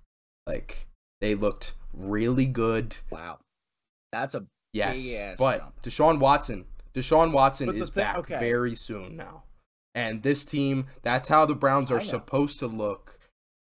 [0.45, 0.87] Like
[1.21, 2.97] they looked really good.
[3.09, 3.39] Wow.
[4.11, 4.45] That's a.
[4.73, 5.81] Yes, but jump.
[5.83, 8.39] Deshaun Watson, Deshaun Watson is thing- back okay.
[8.39, 9.43] very soon now,
[9.95, 13.17] and this team, that's how the Browns are supposed to look.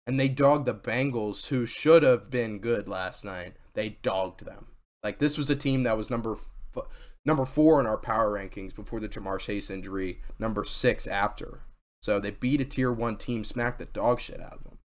[0.06, 3.56] And they dogged the Bengals, who should have been good last night.
[3.74, 4.68] They dogged them.
[5.04, 6.38] Like this was a team that was number
[6.76, 6.86] f-
[7.26, 11.62] number four in our power rankings before the Ja'Marr Chase injury, number six after.
[12.02, 14.78] So they beat a tier one team, smacked the dog shit out of them.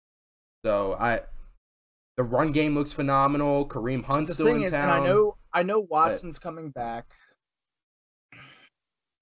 [0.64, 1.20] So I,
[2.16, 3.68] the run game looks phenomenal.
[3.68, 4.88] Kareem Hunt's the still thing in is, town.
[4.88, 7.06] I know, I know Watson's coming back.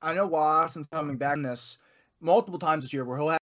[0.01, 1.79] I know Watson's coming back in this
[2.21, 3.41] multiple times this year, where he'll have,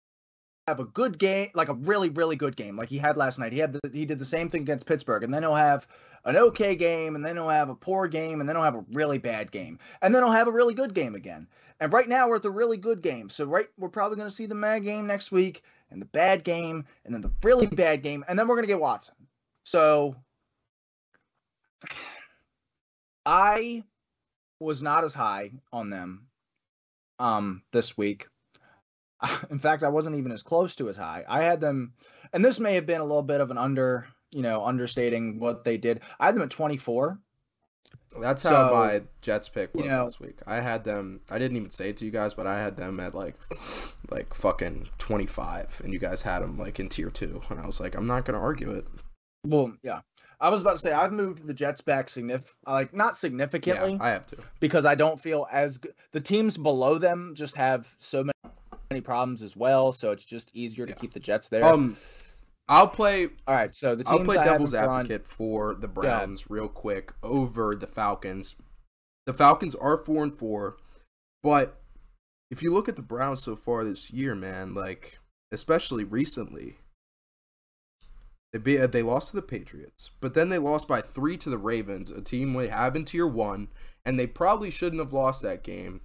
[0.68, 3.52] have a good game, like a really, really good game, like he had last night.
[3.52, 5.86] He had the, he did the same thing against Pittsburgh, and then he'll have
[6.24, 8.84] an okay game, and then he'll have a poor game, and then he'll have a
[8.92, 11.46] really bad game, and then he'll have a really good game again.
[11.80, 14.34] And right now we're at the really good game, so right we're probably going to
[14.34, 18.02] see the mad game next week, and the bad game, and then the really bad
[18.02, 19.14] game, and then we're going to get Watson.
[19.64, 20.16] So
[23.26, 23.82] I
[24.60, 26.28] was not as high on them
[27.18, 28.26] um this week.
[29.50, 31.24] In fact, I wasn't even as close to as high.
[31.28, 31.92] I had them
[32.32, 35.64] and this may have been a little bit of an under, you know, understating what
[35.64, 36.00] they did.
[36.18, 37.18] I had them at 24.
[38.20, 40.38] That's how So, my Jets pick was you know- last week.
[40.46, 41.20] I had them.
[41.30, 43.36] I didn't even say it to you guys, but I had them at like,
[44.10, 47.66] like fucking twenty five, and you guys had them like in tier two, and I
[47.66, 48.86] was like, I'm not gonna argue it.
[49.46, 50.00] Well, yeah.
[50.42, 53.98] I was about to say I've moved the Jets back signif like not significantly Yeah,
[54.02, 54.36] I have to.
[54.60, 55.94] because I don't feel as good.
[56.10, 58.54] The teams below them just have so many,
[58.90, 60.96] many problems as well, so it's just easier to Yeah.
[60.98, 61.64] keep the Jets there.
[61.64, 61.96] Um,
[62.68, 63.26] I'll play.
[63.46, 65.86] All right, so the teams I'll play devil's advocate for the.
[65.88, 68.56] Browns real quick over the Falcons.
[69.26, 70.76] The Falcons are four and four,
[71.44, 71.80] but
[72.50, 75.18] if you look at the Browns so far this year, man, like
[75.52, 76.78] especially recently,
[78.52, 81.50] they be, uh, they lost to the Patriots, but then they lost by three to
[81.50, 83.68] the Ravens, a team we have in tier one,
[84.04, 86.00] and they probably shouldn't have lost that game.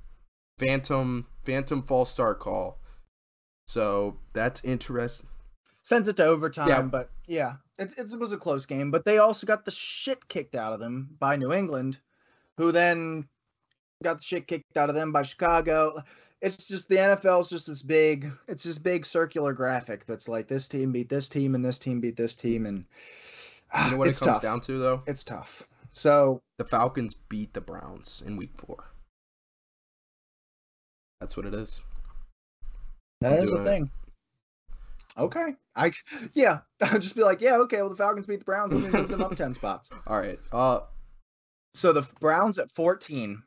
[0.60, 2.80] Phantom, phantom false start call.
[3.68, 5.30] So that's interesting.
[5.84, 6.82] sends it to overtime, Yeah.
[6.84, 8.92] but yeah, it, it was a close game.
[8.92, 12.00] But they also got the shit kicked out of them by New England,
[12.58, 13.28] who then
[14.04, 16.02] got the shit kicked out of them by Chicago.
[16.42, 20.48] It's just the NFL is just this big, it's this big circular graphic that's like
[20.48, 22.86] this team beat this team and this team beat this team and
[23.86, 24.42] You know what it's it comes tough.
[24.44, 25.04] down to though?
[25.08, 25.64] It's tough.
[25.94, 28.84] So The Falcons beat the Browns in Week Four.
[31.20, 31.82] That's what it is.
[33.22, 33.70] that I'm is a doing it.
[33.70, 33.92] thing.
[35.18, 35.92] Okay, I
[36.34, 37.78] yeah, I'll just be like, yeah, okay.
[37.78, 38.72] Well, the Falcons beat the Browns.
[38.72, 39.90] Let me move them up ten spots.
[40.06, 40.40] All right.
[40.52, 40.82] Uh,
[41.74, 43.42] So the Browns at fourteen.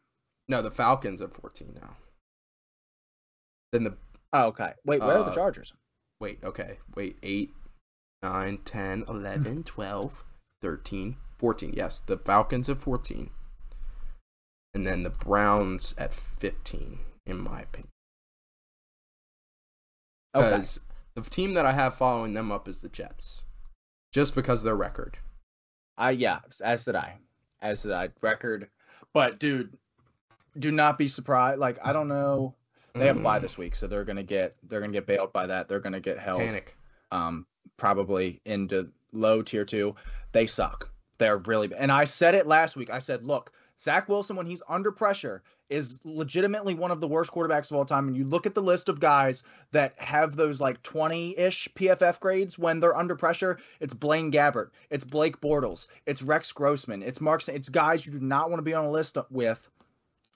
[0.48, 1.96] no, the Falcons at 14 now.
[3.72, 3.96] Then the
[4.32, 4.74] Oh, okay.
[4.84, 5.72] Wait, where are the Uh, Chargers?
[6.20, 7.52] wait, okay, wait, 8,
[8.22, 10.24] 9, 10, 11, 12,
[10.62, 11.72] 13, 14.
[11.74, 13.30] Yes, the Falcons at 14.
[14.74, 17.88] And then the Browns at 15, in my opinion.
[20.34, 20.48] Okay.
[20.50, 20.80] Because
[21.14, 23.42] the team that I have following them up is the Jets.
[24.12, 25.18] Just because of their record.
[25.96, 27.18] I yeah, as did I,
[27.60, 28.08] as did I.
[28.22, 28.68] Record,
[29.12, 29.76] but dude,
[30.58, 31.58] do not be surprised.
[31.60, 32.54] Like I don't know,
[32.94, 35.32] they have a bye Mm, this week, so they're gonna get they're gonna get bailed
[35.32, 35.68] by that.
[35.68, 36.76] They're gonna get held, Panic.
[37.10, 39.94] um, probably into low tier two.
[40.32, 40.90] They suck.
[41.18, 42.90] They're really and I said it last week.
[42.90, 47.30] I said, look, Zach Wilson when he's under pressure is legitimately one of the worst
[47.30, 48.08] quarterbacks of all time.
[48.08, 52.58] And you look at the list of guys that have those like 20-ish PFF grades
[52.58, 57.48] when they're under pressure, it's Blaine Gabbert, it's Blake Bortles, it's Rex Grossman, it's Mark,
[57.48, 59.68] it's guys you do not want to be on a list with.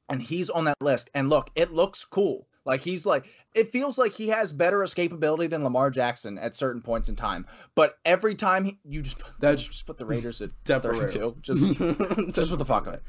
[0.09, 1.11] And he's on that list.
[1.15, 2.47] And look, it looks cool.
[2.67, 6.81] Like he's like, it feels like he has better escapability than Lamar Jackson at certain
[6.81, 7.47] points in time.
[7.75, 11.11] But every time he, you just, That- that, just put the Raiders at Temporary.
[11.11, 11.63] 32, just
[12.35, 13.03] just for the fuck of it.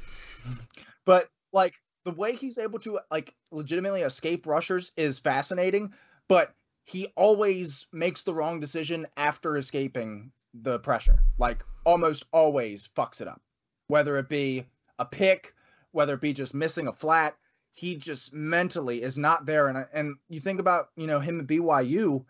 [1.05, 5.93] But like the way he's able to like legitimately escape rushers is fascinating,
[6.27, 6.53] but
[6.83, 11.19] he always makes the wrong decision after escaping the pressure.
[11.39, 13.41] Like almost always fucks it up.
[13.87, 14.65] Whether it be
[14.99, 15.53] a pick,
[15.95, 17.35] whether it be just missing a flat,
[17.71, 21.47] he just mentally is not there and and you think about, you know, him at
[21.47, 22.23] BYU,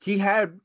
[0.00, 0.58] he had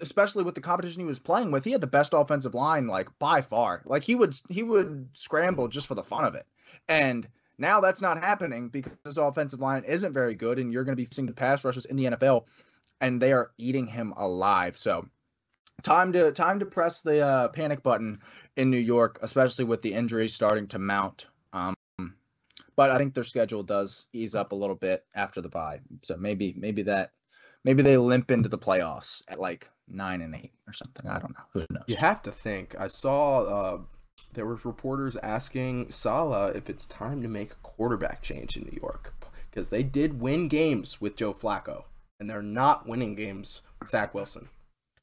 [0.00, 3.08] especially with the competition he was playing with, he had the best offensive line like
[3.18, 3.82] by far.
[3.84, 6.46] Like he would he would scramble just for the fun of it.
[6.88, 7.26] And
[7.58, 11.02] now that's not happening because his offensive line isn't very good, and you're going to
[11.02, 12.46] be seeing the pass rushes in the NFL,
[13.00, 14.76] and they are eating him alive.
[14.76, 15.06] So,
[15.82, 18.20] time to time to press the uh, panic button
[18.56, 21.26] in New York, especially with the injuries starting to mount.
[22.76, 26.16] But I think their schedule does ease up a little bit after the bye, so
[26.16, 27.12] maybe maybe that
[27.64, 31.06] maybe they limp into the playoffs at like nine and eight or something.
[31.06, 31.44] I don't know.
[31.52, 31.84] Who knows?
[31.86, 32.74] You have to think.
[32.78, 33.78] I saw uh,
[34.32, 38.78] there was reporters asking Saleh if it's time to make a quarterback change in New
[38.80, 39.14] York
[39.50, 41.84] because they did win games with Joe Flacco,
[42.18, 44.48] and they're not winning games with Zach Wilson.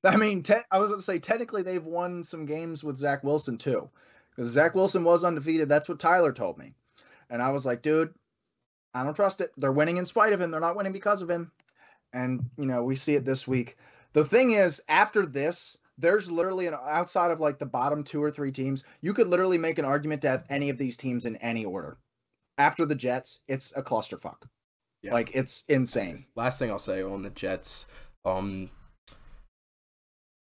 [0.04, 3.24] I mean, te- I was going to say technically they've won some games with Zach
[3.24, 3.90] Wilson too,
[4.36, 5.70] because Zach Wilson was undefeated.
[5.70, 6.74] That's what Tyler told me,
[7.32, 8.13] and I was like, dude,
[8.94, 9.52] I don't trust it.
[9.58, 10.52] They're winning in spite of him.
[10.52, 11.52] They're not winning because of him,
[12.13, 13.78] and you know we see it this week.
[14.13, 18.30] The thing is, after this, there's literally an outside of like the bottom two or
[18.30, 21.38] three teams, you could literally make an argument to have any of these teams in
[21.38, 21.98] any order.
[22.58, 24.44] After the Jets, it's a clusterfuck.
[25.02, 25.13] Yeah.
[25.13, 26.20] Like it's insane.
[26.36, 27.88] Last thing I'll say on the Jets,
[28.26, 28.70] um,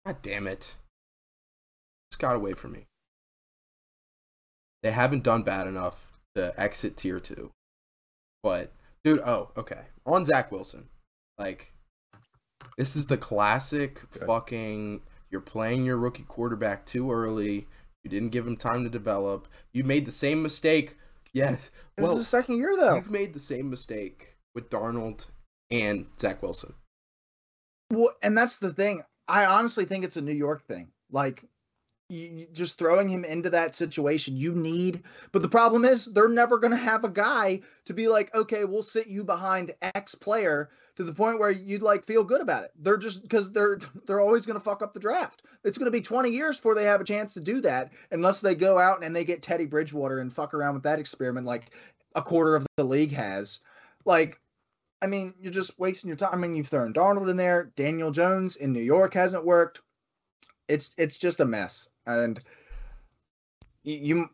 [0.06, 0.74] God damn it,
[2.10, 2.86] just got away from me.
[4.82, 6.07] They haven't done bad enough
[6.38, 7.50] to exit tier two,
[8.42, 8.72] but
[9.04, 10.88] dude, oh okay, on Zach Wilson,
[11.38, 11.72] like
[12.76, 15.02] this is the classic fucking.
[15.30, 17.68] You're playing your rookie quarterback too early.
[18.02, 19.46] You didn't give him time to develop.
[19.74, 20.96] You made the same mistake.
[21.34, 21.70] Yes.
[21.96, 22.94] This Well, is the second year though.
[22.94, 25.26] You've made the same mistake with Darnold
[25.70, 26.72] and Zach Wilson.
[27.92, 29.02] Well, and that's the thing.
[29.26, 30.88] I honestly think it's a New York thing.
[31.10, 31.44] Like,
[32.08, 35.02] you, just throwing him into that situation, you need.
[35.32, 38.64] But the problem is, they're never going to have a guy to be like, okay,
[38.64, 42.64] we'll sit you behind X player to the point where you'd like feel good about
[42.64, 42.72] it.
[42.76, 45.42] They're just because they're they're always going to fuck up the draft.
[45.64, 48.40] It's going to be 20 years before they have a chance to do that, unless
[48.40, 51.70] they go out and they get Teddy Bridgewater and fuck around with that experiment like
[52.14, 53.60] a quarter of the league has.
[54.04, 54.40] Like,
[55.02, 56.30] I mean, you're just wasting your time.
[56.32, 57.70] I mean, you've thrown Darnold in there.
[57.76, 59.82] Daniel Jones in New York hasn't worked.
[60.66, 62.40] It's it's just a mess, and
[63.84, 64.28] you,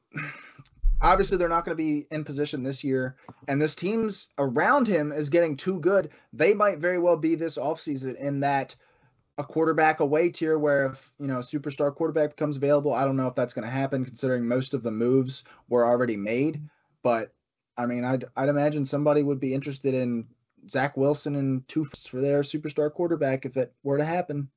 [1.00, 3.16] obviously they're not going to be in position this year.
[3.48, 6.10] And this team's around him is getting too good.
[6.32, 8.74] They might very well be this offseason in that
[9.36, 12.94] a quarterback away tier where if you know a superstar quarterback becomes available.
[12.94, 16.16] I don't know if that's going to happen considering most of the moves were already
[16.16, 16.62] made.
[17.02, 17.34] But
[17.76, 20.26] I mean, I'd I'd imagine somebody would be interested in
[20.70, 24.48] Zach Wilson and two for their superstar quarterback if it were to happen.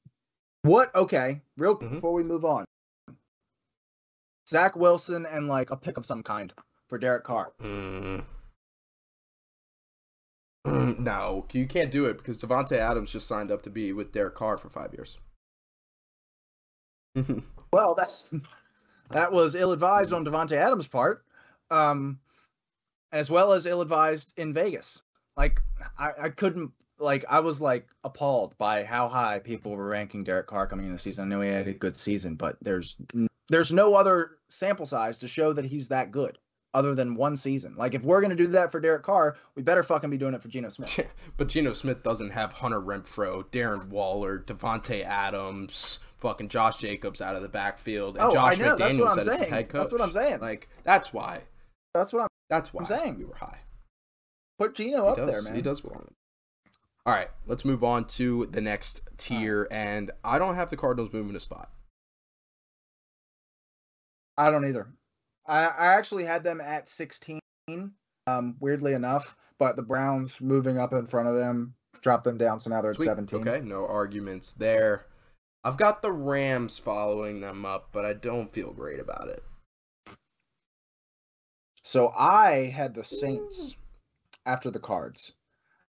[0.62, 0.94] What?
[0.94, 1.94] Okay, real quick Mhm.
[1.96, 2.66] before we move on.
[4.48, 6.54] Zach Wilson and like a pick of some kind
[6.88, 7.52] for Derek Carr.
[7.62, 8.24] Mm,
[11.00, 14.36] no, you can't do it because Davante Adams just signed up to be with Derek
[14.36, 15.18] Carr for five years.
[17.74, 18.34] Well, that's
[19.12, 21.26] that was ill advised on Davante Adams' part,
[21.70, 22.18] um,
[23.12, 25.02] as well as ill advised in Vegas.
[25.36, 25.62] Like
[26.00, 30.48] I, I couldn't like I was like appalled by how high people were ranking Derek
[30.48, 31.26] Carr coming in the season.
[31.26, 32.96] I know he had a good season, but there's
[33.50, 36.38] there's no other sample size to show that he's that good
[36.74, 37.76] other than one season.
[37.78, 40.42] Like if we're gonna do that for Derek Carr, we better fucking be doing it
[40.42, 41.00] for Geno Smith.
[41.38, 47.36] but Geno Smith doesn't have Hunter Renfrow, Darren Waller, Davante Adams, fucking Josh Jacobs out
[47.36, 49.80] of the backfield, and Oh, I Josh know, McDaniels as his head coach.
[49.80, 50.40] That's what I'm saying.
[50.42, 51.44] Like that's why.
[51.94, 53.18] That's what I'm That's why I'm saying.
[53.18, 53.60] we were high.
[54.60, 55.56] put Geno He up does, there, man.
[55.56, 56.08] He does belong.
[57.06, 61.14] All right, let's move on to the next tier, and I don't have the Cardinals
[61.14, 61.72] moving a spot.
[64.38, 64.88] I don't either.
[65.48, 67.40] I, I actually had them at 16,
[68.28, 72.60] um, weirdly enough, but the Browns moving up in front of them dropped them down,
[72.60, 73.06] so now they're at Sweet.
[73.06, 73.48] 17.
[73.48, 75.08] Okay, no arguments there.
[75.64, 79.44] I've got the Rams following them up, but I don't feel great about it.
[81.84, 83.76] So I had the Saints
[84.46, 85.34] after the Cards.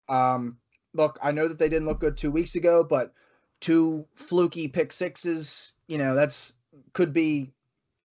[0.07, 0.57] Um,
[0.93, 3.13] look, I know that they didn't look good two weeks ago, but
[3.61, 6.53] two fluky pick sixes, you know, that's
[6.93, 7.51] could be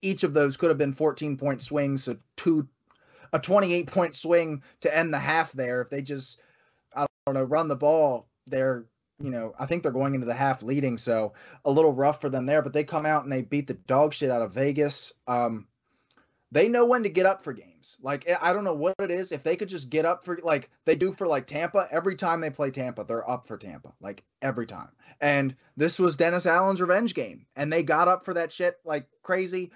[0.03, 2.69] each of those could have been 14 point swings, so two
[3.33, 5.83] a 28 point swing to end the half there.
[5.83, 6.41] If they just
[6.95, 8.87] I don't know, run the ball, they're
[9.19, 11.33] you know, I think they're going into the half leading, so
[11.65, 14.13] a little rough for them there, but they come out and they beat the dog
[14.13, 15.13] shit out of Vegas.
[15.27, 15.67] Um
[16.53, 17.97] they know when to get up for games.
[18.01, 19.33] Like I don't know what it is.
[19.33, 22.41] If they could just get up for like they do for like Tampa, every time
[22.41, 23.93] they play Tampa, they're up for Tampa.
[24.01, 24.91] Like every time.
[25.21, 27.47] And this was Dennis Allen's revenge game.
[27.57, 29.73] And they got up for that shit like crazy.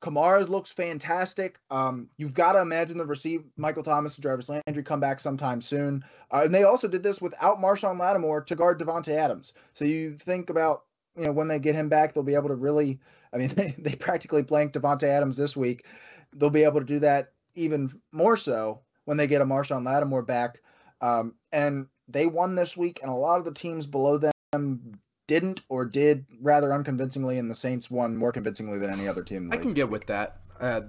[0.00, 1.58] Kamara's looks fantastic.
[1.70, 5.60] Um, you've got to imagine the receive Michael Thomas and Jarvis Landry come back sometime
[5.60, 6.04] soon.
[6.30, 9.54] Uh, and they also did this without Marshon Lattimore to guard Davante Adams.
[9.72, 10.84] So you think about
[11.16, 13.00] you know when they get him back, they'll be able to really.
[13.32, 15.86] I mean, they, they practically blanked Davante Adams this week.
[16.34, 20.22] They'll be able to do that even more so when they get a Marshon Lattimore
[20.22, 20.60] back.
[21.00, 25.60] Um, and they won this week, and a lot of the teams below them didn't
[25.68, 29.44] or did rather unconvincingly, and the Saints won more convincingly than any other team.
[29.44, 30.40] in the I can get with that.
[30.60, 30.80] Uh,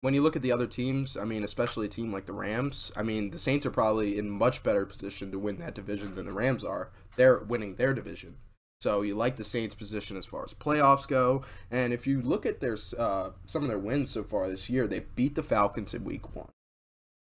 [0.00, 2.90] when you look at the other teams, I mean, especially a team like the Rams,
[2.96, 6.26] I mean, the Saints are probably in much better position to win that division than
[6.26, 6.90] the Rams are.
[7.16, 8.36] They're winning their division.
[8.80, 11.42] So you like the Saints' position as far as playoffs go.
[11.70, 14.86] And if you look at their uh, some of their wins so far this year,
[14.86, 16.50] they beat the Falcons in Week One,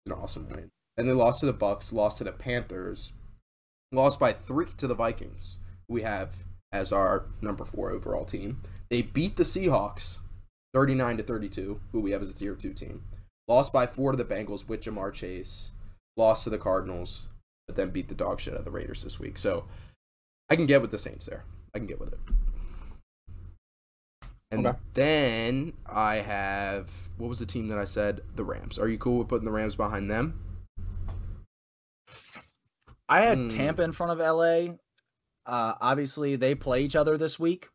[0.04, 3.12] an awesome win, and they lost to the Bucs, lost to the Panthers,
[3.92, 5.58] lost by three to the Vikings.
[5.88, 6.30] We have
[6.72, 8.60] as our number four overall team.
[8.90, 10.18] They beat the Seahawks,
[10.72, 13.04] thirty-nine to thirty-two, who we have as a tier two team.
[13.48, 15.70] Lost by four to the Bengals with Ja'Marr Chase.
[16.16, 17.22] Lost to the Cardinals,
[17.66, 19.36] but then beat the dog shit out of the Raiders this week.
[19.36, 19.64] So
[20.48, 21.44] I can get with the Saints there.
[21.74, 22.18] I can get with it.
[24.50, 24.78] And Okay.
[24.94, 28.20] then I have what was the team that I said?
[28.36, 28.78] The Rams.
[28.78, 30.40] Are you cool with putting the Rams behind them?
[33.08, 33.48] I had Hmm.
[33.48, 34.76] Tampa in front of LA.
[35.46, 37.68] Uh, obviously, they play each other this week.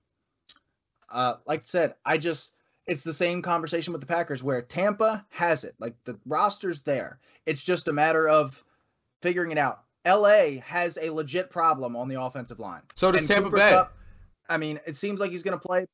[1.10, 2.54] Uh, like I said, I just
[2.88, 5.76] it's the same conversation with the Packers where Tampa has it.
[5.80, 7.20] Like the roster's there.
[7.46, 8.64] It's just a matter of
[9.22, 9.84] figuring it out.
[10.08, 12.82] LA has a legit problem on the offensive line.
[12.96, 13.72] So does And Tampa Cooper Bay.
[13.72, 13.96] Kupp-
[14.50, 15.86] I mean, it seems like he's going to play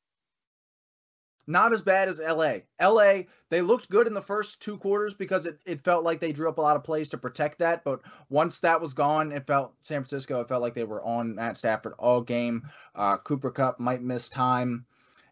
[1.48, 2.58] not as bad as LA.
[2.82, 6.32] LA, they looked good in the first two quarters because it, it felt like they
[6.32, 7.84] drew up a lot of plays to protect that.
[7.84, 11.36] But once that was gone, it felt San Francisco, it felt like they were on
[11.36, 12.68] Matt Stafford all game.
[12.96, 14.86] Uh, Cooper Kupp might miss time.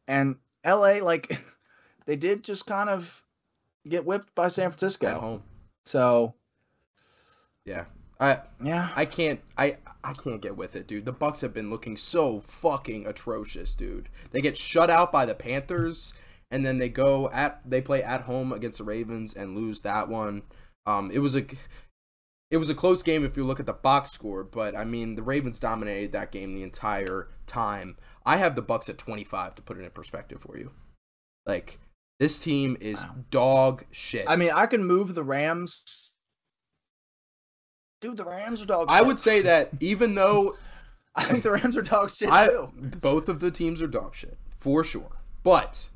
[0.07, 0.35] And
[0.65, 1.43] LA, like,
[2.05, 3.21] they did just kind of
[3.87, 5.19] get whipped by San At Francisco.
[5.19, 5.43] home.
[5.85, 6.35] So,
[7.65, 7.85] Yeah.
[8.23, 8.89] I yeah.
[8.95, 11.05] I can't I I can't get with it, dude.
[11.05, 14.07] The Bucs have been looking so fucking atrocious, dude.
[14.31, 16.13] They get shut out by the Panthers
[16.49, 20.07] and then they go at they play at home against the Ravens and lose that
[20.07, 20.43] one.
[20.85, 21.45] Um it was a
[22.49, 25.15] it was a close game if you look at the box score, but I mean
[25.15, 27.97] the Ravens dominated that game the entire time.
[28.25, 30.71] I have the Bucs at 25 to put it in perspective for you.
[31.45, 31.77] Like
[32.21, 33.15] this team is Wow.
[33.31, 34.25] dog shit.
[34.29, 36.12] I mean, I can move the Rams.
[38.03, 40.57] Dude, the Rams are dog I would say that even though
[41.15, 42.69] I think the Rams are dog shit I, too.
[42.99, 45.21] both of the teams are dog shit for sure.
[45.41, 45.87] But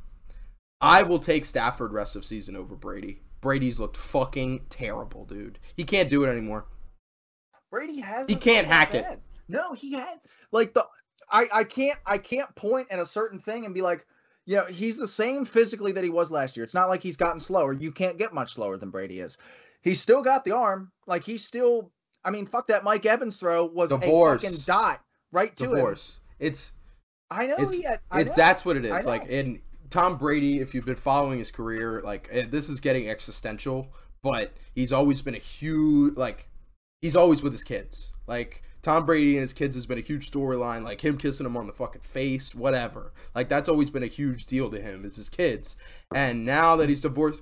[0.80, 3.24] I will take Stafford rest of season over Brady.
[3.41, 5.60] Brady's looked fucking terrible, dude.
[5.76, 6.68] He can't do it anymore.
[7.70, 8.26] Brady has.
[8.28, 9.20] He can't hack it.
[9.49, 10.22] No, he had
[10.53, 10.86] like the.
[11.30, 14.08] I I can't I can't point at a certain thing and be like,
[14.45, 16.64] you know, he's the same physically that he was last year.
[16.64, 17.74] It's not like he's gotten slower.
[17.74, 19.38] You can't get much slower than Brady is.
[19.82, 20.89] He's still got the arm.
[21.05, 21.91] Like he's still.
[22.28, 24.44] I mean, fuck that Mike Evans throw was Divorce.
[24.44, 25.02] a fucking dot
[25.32, 25.72] right to him.
[25.72, 26.20] Divorce.
[26.40, 26.74] It's
[27.32, 28.02] I know it's he had.
[28.12, 28.44] I it's know.
[28.44, 29.06] that's what it is.
[29.06, 33.10] Like in Tom Brady, if you've been following his career, like eh, this is getting
[33.10, 36.50] existential, but he's always been a huge like
[37.02, 38.12] he's always with his kids.
[38.28, 41.56] Like Tom Brady and his kids has been a huge storyline, like him kissing him
[41.56, 43.14] on the fucking face, whatever.
[43.36, 45.78] Like that's always been a huge deal to him is his kids.
[46.14, 47.42] And now that he's divorced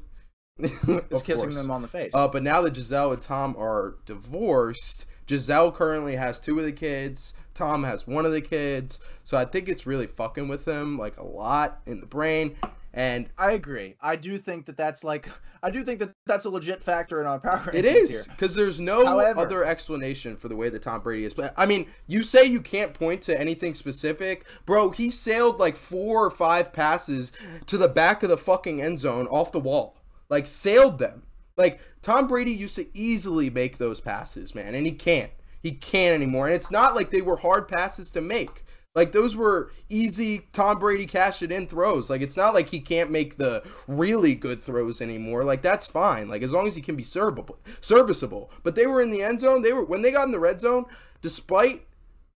[1.12, 1.56] Of kissing course.
[1.58, 2.12] them on the face.
[2.14, 6.72] Uh, but now that Gisele and Tom are divorced, Gisele currently has two of the
[6.72, 7.34] kids.
[7.54, 9.00] Tom has one of the kids.
[9.24, 12.56] So I think it's really fucking with him like a lot in the brain.
[12.94, 13.98] And I agree.
[14.02, 15.30] I do think that that's like.
[15.62, 17.70] I do think that that's a legit factor in our power.
[17.74, 21.34] it is because there's no However- other explanation for the way that Tom Brady is.
[21.34, 24.92] But I mean, you say you can't point to anything specific, bro.
[24.92, 27.34] He sailed like four or five passes
[27.66, 29.98] to the back of the fucking end zone off the wall,
[30.30, 31.24] like sailed them.
[31.58, 35.32] Like Tom Brady used to easily make those passes, man, and he can't.
[35.62, 36.48] He can't anymore.
[36.48, 38.64] And it's not like they were hard passes to make.
[38.94, 42.10] Like those were easy Tom Brady cash it in throws.
[42.10, 45.44] Like it's not like he can't make the really good throws anymore.
[45.44, 46.30] Like that's fine.
[46.30, 48.52] Like as long as he can be serviceable, serviceable.
[48.64, 49.62] But they were in the end zone.
[49.62, 50.86] They were when they got in the red zone,
[51.22, 51.86] despite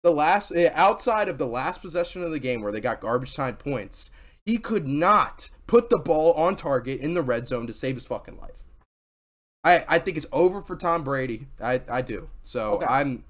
[0.02, 3.34] the last eh, outside of the last possession of the game where they got garbage
[3.34, 4.10] time points,
[4.46, 8.06] he could not put the ball on target in the red zone to save his
[8.06, 8.62] fucking life.
[9.64, 11.48] I I think it's over for Tom Brady.
[11.60, 12.30] I I do.
[12.42, 12.86] So Okay.
[12.88, 13.24] I'm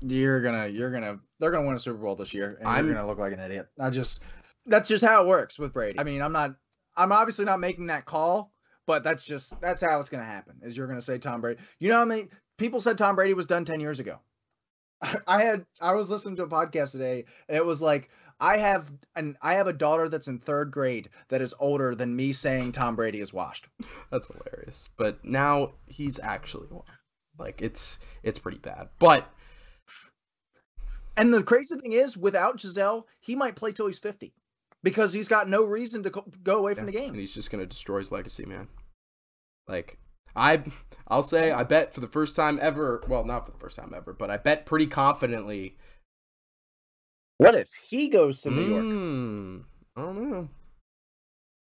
[0.00, 0.66] You're gonna.
[0.68, 1.18] You're gonna.
[1.40, 3.40] They're gonna win a Super Bowl this year, and I'm- you're gonna look like an
[3.40, 3.68] idiot.
[3.80, 4.22] I just.
[4.66, 5.98] That's just how it works with Brady.
[5.98, 6.54] I mean, I'm not.
[6.96, 8.52] I'm obviously not making that call,
[8.86, 10.56] but that's just that's how it's gonna happen.
[10.62, 11.60] Is you're gonna say Tom Brady.
[11.78, 14.18] You know how many people said Tom Brady was done ten years ago?
[15.26, 15.64] I had.
[15.80, 18.10] I was listening to a podcast today, and it was like.
[18.38, 22.14] I have an I have a daughter that's in third grade that is older than
[22.14, 23.68] me saying Tom Brady is washed.
[24.10, 24.88] That's hilarious.
[24.96, 26.68] But now he's actually.
[27.38, 28.88] Like it's it's pretty bad.
[28.98, 29.30] But
[31.16, 34.34] And the crazy thing is, without Gisele, he might play till he's 50
[34.82, 37.10] because he's got no reason to co- go away from the game.
[37.10, 38.68] and he's just gonna destroy his legacy, man.
[39.66, 39.98] Like
[40.34, 40.62] I
[41.08, 43.94] I'll say I bet for the first time ever well not for the first time
[43.96, 45.76] ever, but I bet pretty confidently
[47.38, 48.84] What if he goes to New York?
[48.84, 49.64] Mm,
[49.96, 50.48] I don't know.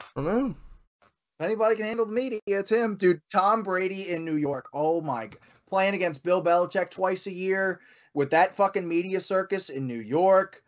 [0.01, 0.55] I don't know.
[1.03, 2.97] If anybody can handle the media, it's him.
[2.97, 4.69] Dude, Tom Brady in New York.
[4.73, 5.27] Oh my.
[5.27, 5.37] g-
[5.69, 7.81] Playing against Bill Belichick twice a year
[8.15, 10.63] with that fucking media circus in New York.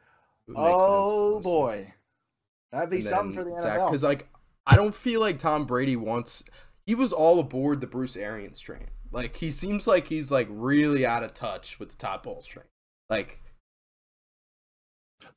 [0.46, 1.92] It makes sense, Oh boy.
[2.70, 3.88] That'd be And something for the NFL.
[3.88, 4.28] Because like
[4.66, 6.44] I don't feel like Tom Brady wants.
[6.86, 8.88] He was all aboard the Bruce Arians train.
[9.10, 12.66] Like he seems like he's like really out of touch with the Todd Bowles train.
[13.08, 13.40] Like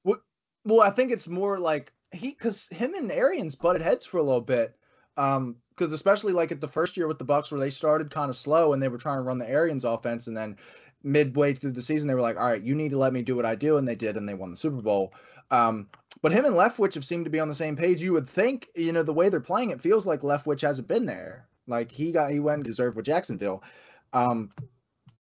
[0.04, 4.24] Well, I think it's more like he because him and Arians butted heads for a
[4.24, 4.76] little bit.
[5.18, 8.30] Um, because especially like at the first year with the Bucs where they started kind
[8.30, 10.58] of slow and they were trying to run the Arians offense, and then
[11.04, 13.36] midway through the season they were like, "All right, you need to let me do
[13.36, 15.14] what I do," and they did, and they won the Super Bowl.
[15.52, 15.90] Um,
[16.22, 18.02] but him and Leftwich have seemed to be on the same page.
[18.02, 21.06] You would think, you know, the way they're playing, it feels like Leftwich hasn't been
[21.06, 21.48] there.
[21.68, 23.64] Like he got he went and deserved with Jacksonville.
[24.14, 24.52] Um,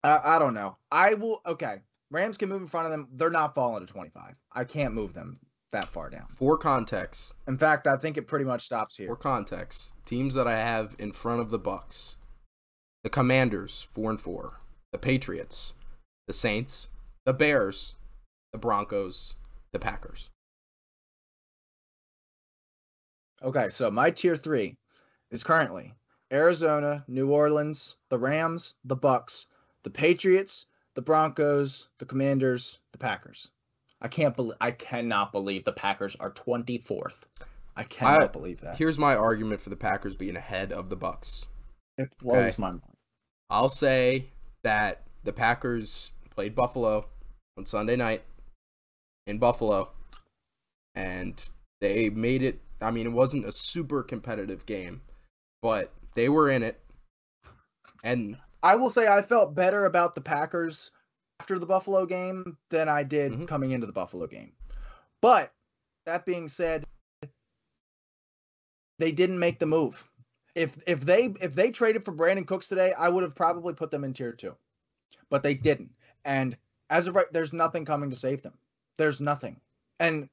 [0.02, 0.76] I, I don't know.
[0.90, 1.40] I will.
[1.46, 1.78] Okay,
[2.14, 3.08] Rams can move in front of them.
[3.12, 4.36] They're not falling to 25.
[4.52, 5.40] I can't move them
[5.72, 6.26] that far down.
[6.28, 9.08] for context, In fact, I think it pretty much stops here.
[9.08, 12.14] for context, teams that I have in front of the Bucs,
[13.02, 14.60] the Commanders four and four,
[14.92, 15.74] the Patriots,
[16.28, 16.86] the Saints,
[17.26, 17.96] the Bears,
[18.52, 19.34] the Broncos,
[19.72, 20.30] the Packers.
[23.42, 24.76] Okay, so my tier three
[25.32, 25.92] is currently
[26.32, 29.46] Arizona, New Orleans, the Rams, the Bucs,
[29.82, 33.50] the Patriots, the Broncos, the Commanders, the Packers.
[34.00, 37.22] I can't believe I cannot believe the Packers are 24th.
[37.76, 38.76] I cannot I- believe that.
[38.78, 41.46] Here's my argument for the Packers being ahead of the Bucs.
[41.98, 42.62] It blows okay.
[42.62, 42.82] my mind.
[43.50, 44.26] I'll say
[44.62, 47.06] that the Packers played Buffalo
[47.56, 48.24] on Sunday night
[49.26, 49.90] in Buffalo,
[50.94, 51.42] and
[51.80, 52.60] they made it.
[52.80, 55.02] I mean, it wasn't a super competitive game,
[55.62, 56.80] but they were in it.
[58.02, 60.90] And I will say I felt better about the Packers
[61.38, 63.46] after the Buffalo game than I did Mhm.
[63.46, 64.52] coming into the Buffalo game.
[65.20, 65.52] But
[66.06, 66.86] that being said,
[68.98, 70.08] they didn't make the move.
[70.54, 73.90] If if they if they traded for Brandin Cooks today, I would have probably put
[73.90, 74.56] them in tier two.
[75.28, 75.90] But they didn't.
[76.24, 76.56] And
[76.90, 78.56] as of right, there's nothing coming to save them.
[78.96, 79.60] There's nothing.
[80.00, 80.30] And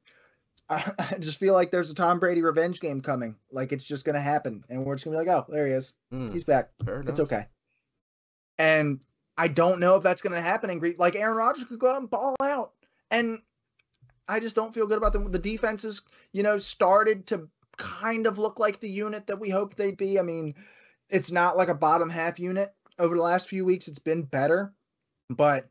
[0.70, 3.36] I, I just feel like there's a Tom Brady revenge game coming.
[3.52, 4.64] Like it's just gonna happen.
[4.70, 5.94] And we're just gonna be like, oh, there he is.
[6.14, 6.72] mm, He's back.
[7.10, 7.48] It's okay.
[8.62, 8.99] And
[9.38, 10.99] I don't know if that's going to happen in Greece.
[10.99, 12.74] Like Aaron Rodgers could go out and ball out,
[13.09, 13.39] and
[14.28, 15.32] I just don't feel good about them.
[15.32, 19.78] The defenses, you know, started to kind of look like the unit that we hoped
[19.78, 20.20] they'd be.
[20.20, 20.53] I mean,
[21.09, 24.74] it's not like a bottom half unit over the last few weeks it's been better,
[25.30, 25.68] but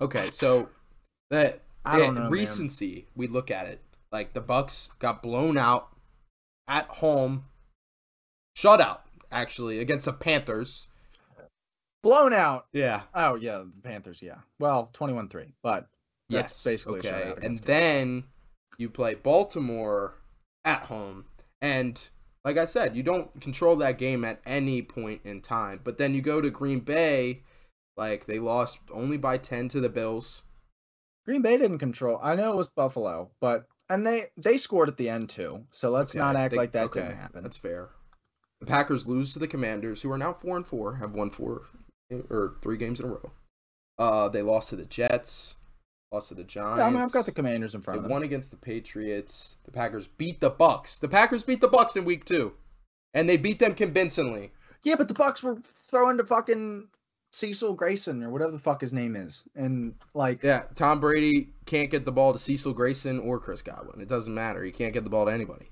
[0.00, 0.68] Okay, so
[1.30, 2.30] that I don't know, man.
[2.30, 5.88] recency, we look at it like the Bucs got blown out
[6.66, 7.44] at home,
[8.56, 9.00] shutout
[9.30, 10.88] actually against the Panthers.
[12.06, 12.66] Blown out.
[12.72, 13.02] Yeah.
[13.14, 14.22] Oh yeah, the Panthers.
[14.22, 15.88] Yeah, well, twenty-one-three, but
[16.28, 16.64] that's Yes.
[16.64, 17.34] basically okay.
[17.42, 18.24] And then
[18.78, 20.14] you play Baltimore
[20.64, 21.26] at home,
[21.62, 22.08] and
[22.44, 25.80] like I said, you don't control that game at any point in time.
[25.82, 27.42] But then you go to Green Bay,
[27.96, 30.42] like they lost only by ten to the Bills.
[31.24, 32.20] Green Bay didn't control.
[32.22, 35.64] I know it was Buffalo, but and they they scored at the end too.
[35.72, 37.42] So let's Okay, not act they- like that okay, didn't happen.
[37.42, 37.90] That's fair.
[38.60, 41.62] The Packers lose to the Commanders, who are now four and four, have won four
[42.30, 43.30] or three games in a row.
[43.98, 45.56] Uh, they lost to the Jets,
[46.12, 46.78] lost to the Giants.
[46.78, 48.12] Yeah, I mean, I've got the Commanders in They front of them.
[48.12, 49.56] won against the Patriots.
[49.64, 51.00] The Packers beat the Bucs.
[51.00, 52.52] The Packers beat the Bucs in week two,
[53.14, 54.52] and they beat them convincingly.
[54.82, 56.88] Yeah, but the Bucs were throwing to fucking
[57.32, 61.90] Cecil Grayson or whatever the fuck his name is, and like, Yeah, Tom Brady can't
[61.90, 64.00] get the ball to Cecil Grayson or Chris Godwin.
[64.00, 64.62] It doesn't matter.
[64.62, 65.66] He can't get the ball to anybody.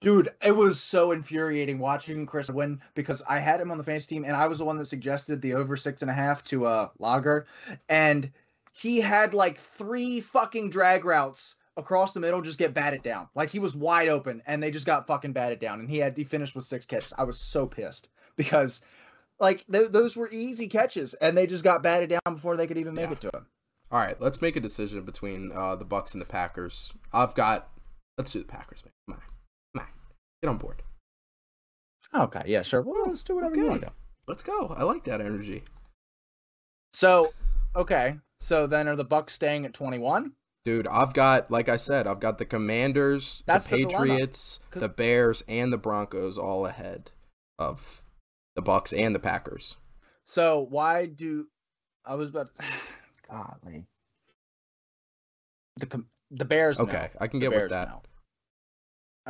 [0.00, 4.14] Dude, it was so infuriating watching Chris win because I had him on the fantasy
[4.14, 6.64] team, and I was the one that suggested the over six and a half to
[6.64, 7.46] uh Lager,
[7.88, 8.30] and
[8.72, 13.28] he had like three fucking drag routes across the middle just get batted down.
[13.34, 16.16] Like he was wide open, and they just got fucking batted down, and he had
[16.16, 17.12] he finished with six catches.
[17.18, 18.80] I was so pissed because.
[19.42, 22.76] Like th- those were easy catches, and they just got batted down before they could
[22.76, 23.12] even make Yeah.
[23.12, 23.46] it to him.
[23.90, 26.92] All right, let's make a decision between uh, the Bucs and the Packers.
[27.10, 27.70] I've got.
[28.18, 28.92] Let's do the Packers, man.
[29.08, 29.22] Come on,
[29.74, 29.88] come on,
[30.42, 30.82] get on board.
[32.14, 32.82] Okay, yeah, sure.
[32.82, 33.92] Well, let's do whatever you want to do.
[34.26, 34.74] Let's go.
[34.76, 35.62] I like that energy,
[36.92, 37.32] So,
[37.76, 40.32] okay, so then are the Bucs staying at twenty-one?
[40.64, 40.86] dude.
[40.86, 43.86] I've got, like I said, I've got the Commanders, That's the the.
[43.86, 47.10] Patriots, 'Cause- the Bears, and the Broncos all ahead
[47.58, 48.02] of
[48.56, 49.76] the Bucs and the Packers.
[50.26, 51.48] So why do
[52.04, 52.50] I was about?
[53.30, 53.86] Godly.
[55.76, 56.78] The com- the Bears.
[56.78, 57.88] Okay, I can The get with that.
[57.88, 58.02] no.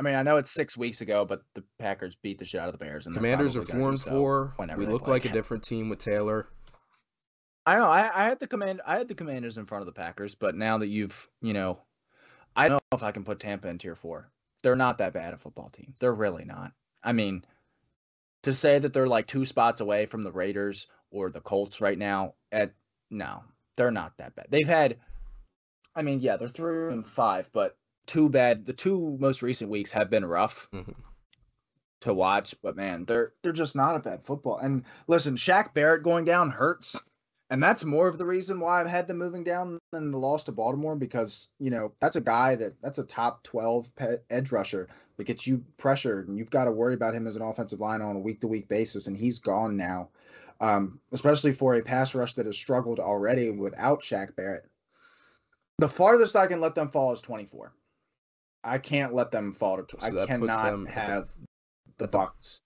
[0.01, 2.67] I mean, I know it's six weeks ago, but the Packers beat the shit out
[2.67, 4.53] of the Bears, and they're Commanders are probably gonna four and so four.
[4.55, 6.47] whenever We look play like a different team with Taylor.
[7.67, 7.85] I know.
[7.85, 8.81] I, I had the command.
[8.83, 11.81] I had the Commanders in front of the Packers, but now that you've, you know,
[12.55, 14.31] I don't know if I can put Tampa in tier four.
[14.63, 15.93] They're not that bad a football team.
[15.99, 16.71] They're really not.
[17.03, 17.45] I mean,
[18.41, 21.97] to say that they're like two spots away from the Raiders or the Colts right
[21.97, 22.73] now, at
[23.11, 23.43] no,
[23.77, 24.47] they're not that bad.
[24.49, 24.97] They've had,
[25.95, 28.65] I mean, yeah, they're three and five, but too bad.
[28.65, 30.95] The two most recent weeks have been rough Mhm.
[32.01, 34.57] to watch, but man, they're they're just not a bad football.
[34.57, 36.95] And listen, Shaq Barrett going down hurts,
[37.49, 40.43] and that's more of the reason why I've had them moving down than the loss
[40.45, 43.91] to Baltimore because you know that's a guy that that's a top twelve
[44.29, 44.87] edge rusher
[45.17, 48.01] that gets you pressured, and you've got to worry about him as an offensive line
[48.01, 50.09] on a week to week basis, and he's gone now.
[50.59, 54.69] Um, especially for a pass rush that has struggled already without Shaq Barrett.
[55.79, 57.73] The farthest I can let them fall is 24.
[58.63, 59.85] I can't let them fall to.
[59.99, 61.33] So I that puts cannot them at the- have
[61.97, 62.61] the the- Bucs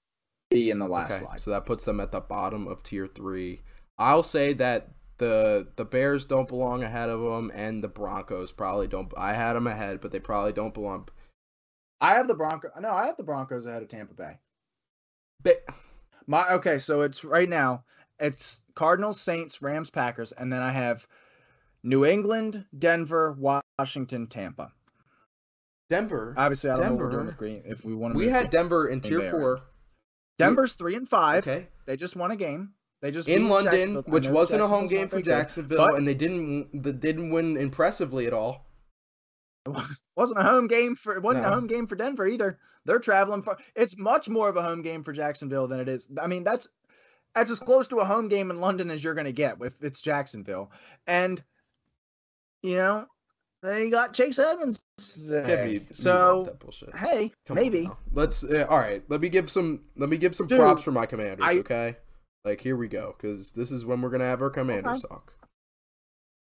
[0.50, 1.42] be in the last Okay, slide.
[1.42, 3.62] so that puts them at the bottom of tier three.
[3.98, 8.88] I'll say that the the Bears don't belong ahead of them, and the Broncos probably
[8.88, 9.12] don't.
[9.18, 11.08] I had them ahead, but they probably don't belong.
[12.02, 12.72] I have the Broncos.
[12.80, 14.40] No, I have the Broncos ahead of Tampa Bay.
[15.44, 15.64] But
[16.28, 17.84] My okay, so it's right now.
[18.20, 21.08] It's Cardinals, Saints, Rams, Packers, and then I have
[21.84, 23.38] New England, Denver,
[23.78, 24.72] Washington, Tampa.
[25.90, 27.26] Denver, Obviously, I don't know what we're doing Denver.
[27.28, 27.62] with Green.
[27.66, 29.62] If we want to, we had Denver in tier four.
[30.38, 31.48] Denver's three and five.
[31.48, 32.72] Okay, They just won a game.
[33.02, 36.82] They just in London, which wasn't a home game for Jacksonville, but and they didn't
[36.84, 38.66] they didn't win impressively at all.
[39.68, 39.76] It
[40.16, 41.52] wasn't a home game for it wasn't No.
[41.52, 42.58] a home game for Denver either.
[42.86, 43.58] They're traveling far.
[43.76, 46.08] It's much more of a home game for Jacksonville than it is.
[46.20, 46.68] I mean, that's
[47.36, 49.74] that's as close to a home game in London as you're going to get if
[49.82, 50.72] it's Jacksonville.
[51.06, 51.44] And
[52.64, 53.06] you know,
[53.66, 54.84] they got Chase Edmonds.
[54.98, 55.66] Get today.
[55.66, 56.58] me- me off so
[56.96, 57.90] hey, Come maybe.
[58.14, 59.04] Let's uh, all right.
[59.10, 59.82] Let me give some.
[59.98, 61.46] Let me give some Dude, props for my commanders.
[61.48, 61.98] I- okay,
[62.46, 65.08] like here we go, because this is when we're gonna have our commanders Okay.
[65.10, 65.34] talk.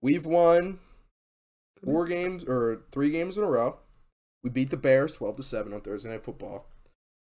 [0.02, 0.80] We've won
[1.84, 3.78] four games or three games in a row.
[4.44, 6.66] We beat the Bears twelve to seven on Thursday Night Football.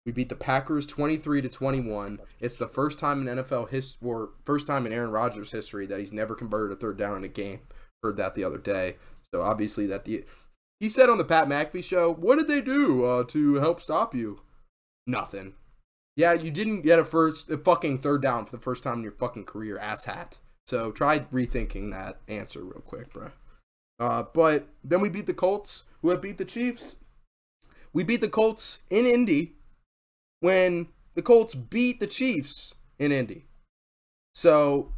[0.06, 2.20] We beat the Packers twenty three to twenty one.
[2.42, 6.00] It's the first time in NFL his or first time in Aaron Rodgers history that
[6.00, 7.62] he's never converted a third down in a game.
[8.02, 8.98] Heard that the other day.
[9.34, 10.26] So obviously that the
[10.80, 14.14] he said on the Pat McAfee show, "What did they do uh, to help stop
[14.14, 14.42] you?"
[15.08, 15.56] Nothing.
[16.16, 19.04] Yeah, you didn't get a first a fucking third down for the first time in
[19.04, 20.34] your fucking career, asshat.
[20.68, 23.32] So try rethinking that answer real quick, bro.
[24.00, 26.98] Uh, but then we beat the Colts, who have beat the Chiefs.
[27.92, 29.56] We beat the Colts in Indy
[30.42, 33.46] when the Colts beat the Chiefs in Indy.
[34.36, 34.94] So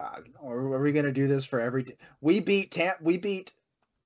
[0.00, 1.84] Uh, are, we gonna do this for every?
[1.84, 3.52] T- we beat Tam- We beat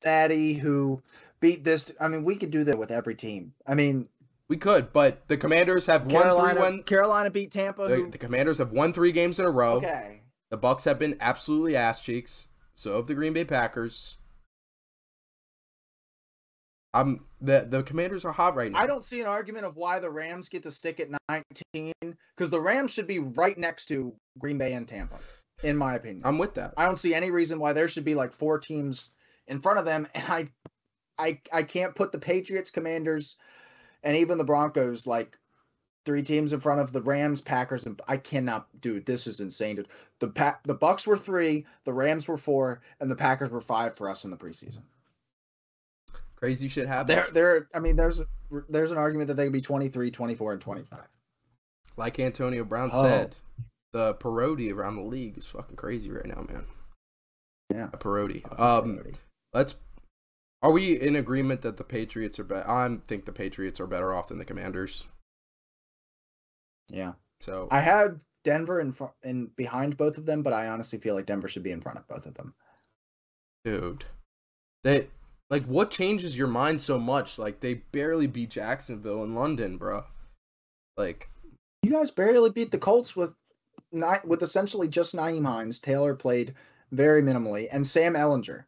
[0.03, 1.03] Daddy, who
[1.41, 1.93] beat this.
[2.01, 3.55] I mean, we could do that with every team.
[3.67, 4.09] I mean,
[4.49, 6.83] we could, but the Commanders have won three one.
[6.83, 7.89] Carolina beat Tampa.
[7.89, 9.77] The, who- the Commanders have won three games in a row.
[9.77, 10.23] okay.
[10.51, 12.49] The Bucs have been absolutely ass cheeks.
[12.73, 14.17] So have the Green Bay Packers.
[16.95, 18.79] I'm the the Commanders are hot right now.
[18.79, 21.93] I don't see an argument of why the Rams get to stick at 19
[22.35, 25.19] because the Rams should be right next to Green Bay and Tampa,
[25.63, 26.23] in my opinion.
[26.25, 26.75] I'm with that.
[26.77, 29.11] I don't see any reason why there should be like four teams
[29.47, 30.49] in front of them, and I,
[31.19, 33.37] I, I can't put the Patriots, Commanders,
[34.03, 35.37] and even the Broncos like
[36.05, 39.05] three teams in front of the Rams, Packers, and I cannot, dude.
[39.05, 39.89] This is insane, dude.
[40.21, 43.95] The pa- the Bucs were three, the Rams were four, and the Packers were five
[43.95, 44.83] for us in the preseason.
[46.37, 47.09] Crazy shit happens.
[47.15, 47.69] There, there.
[47.75, 48.21] I mean, there's
[48.69, 50.99] there's an argument that they could be 23, 24, and 25.
[51.97, 53.03] like Antonio Brown Oh.
[53.03, 53.35] said,
[53.93, 56.65] the parody around the league is fucking crazy right now, man.
[57.73, 57.89] Yeah.
[57.93, 58.45] A parody.
[58.57, 59.01] Um,
[59.53, 59.75] let's.
[60.63, 62.69] Are we in agreement that the Patriots are better?
[62.69, 65.05] I think the Patriots are better off than the Commanders.
[66.89, 67.13] yeah.
[67.41, 71.15] So I had Denver in front and behind both of them, but I honestly feel
[71.15, 72.55] like Denver should be in front of both of them.
[73.65, 74.05] dude,
[74.83, 75.09] they
[75.51, 77.39] like what changes your mind so much?
[77.39, 80.05] Like they barely beat Jacksonville in London, bro.
[80.97, 81.29] Like
[81.83, 83.37] You guys barely beat the Colts with
[83.93, 85.79] not with essentially just Nyheim Hines.
[85.79, 86.55] Taylor played
[86.93, 88.65] very minimally, and Sam Ehlinger.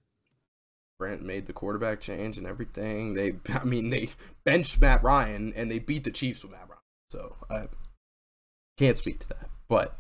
[0.99, 3.15] Brent made the quarterback change and everything.
[3.15, 4.11] They, I mean, they
[4.45, 6.81] benched Matt Ryan and they beat the Chiefs with Matt Ryan.
[7.09, 7.65] So I
[8.77, 9.49] can't speak to that.
[9.69, 9.97] But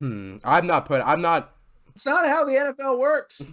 [0.00, 1.00] hmm, I'm not put.
[1.02, 1.54] I'm not.
[1.94, 3.42] It's not how the NFL works.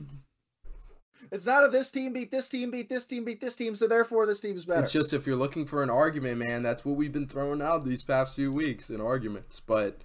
[1.31, 3.87] It's not a this team beat this team beat this team beat this team, so
[3.87, 4.81] therefore this team's better.
[4.81, 7.85] It's just if you're looking for an argument, man, that's what we've been throwing out
[7.85, 9.59] these past few weeks in arguments.
[9.59, 10.01] But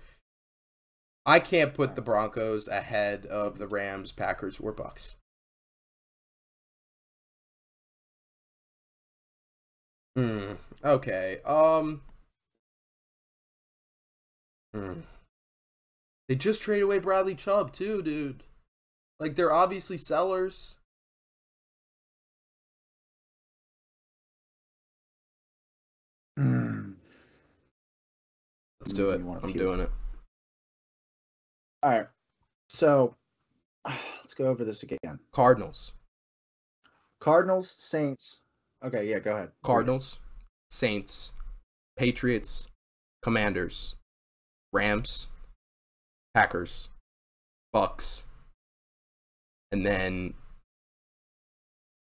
[1.26, 5.16] I can't put the Broncos ahead of the Rams, Packers, or Bucs.
[10.16, 10.54] Hmm.
[10.82, 11.38] Okay.
[11.44, 12.00] Um.
[14.74, 15.00] Hmm.
[16.28, 18.42] They just trade away Bradley Chubb too, dude.
[19.20, 20.77] Like they're obviously sellers.
[26.38, 26.92] Hmm.
[28.80, 29.20] Let's do it.
[29.20, 29.56] I'm puke.
[29.56, 29.90] doing it.
[31.82, 32.06] All right.
[32.68, 33.16] So
[33.84, 35.18] let's go over this again.
[35.32, 35.94] Cardinals.
[37.18, 38.36] Cardinals, Saints.
[38.84, 39.50] Okay, yeah, go ahead.
[39.64, 40.20] Cardinals,
[40.70, 41.32] Saints,
[41.96, 42.68] Patriots,
[43.20, 43.96] Commanders,
[44.72, 45.26] Rams,
[46.34, 46.88] Packers,
[47.74, 48.22] Bucs,
[49.72, 50.34] and then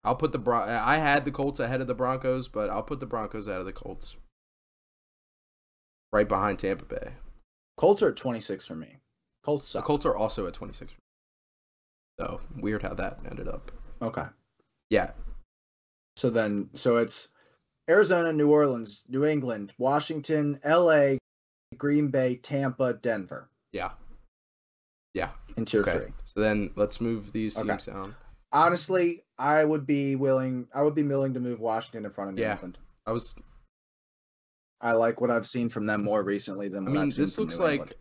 [0.08, 3.02] I'll put the Bron- I had the Colts ahead of the Broncos, but I'll put
[3.02, 4.16] the Broncos ahead of the Colts.
[6.14, 7.14] Right behind Tampa Bay.
[7.76, 8.96] Colts are at 26 for me.
[9.44, 9.82] Colts The.
[9.82, 10.94] Colts are also at 26.
[12.20, 13.72] So weird how that ended up.
[14.02, 14.24] Okay.
[14.90, 15.12] Yeah,
[16.16, 17.28] So then, so it's
[17.90, 21.18] Arizona, New Orleans, New England, Washington, L.A.,
[21.78, 23.92] Green Bay, Tampa, Denver yeah,
[25.14, 25.32] yeah.
[25.58, 25.92] in tier Okay.
[25.92, 26.14] three.
[26.24, 27.68] So then let's move these Okay.
[27.68, 28.16] teams down.
[28.54, 30.68] Honestly, I would be willing.
[30.74, 32.54] I would be willing to move Washington in front of New Yeah.
[32.54, 32.80] England.
[33.06, 33.36] I was
[34.82, 37.26] I like what I've seen from them more recently than I what mean, have seen
[37.26, 37.94] this from looks New like England.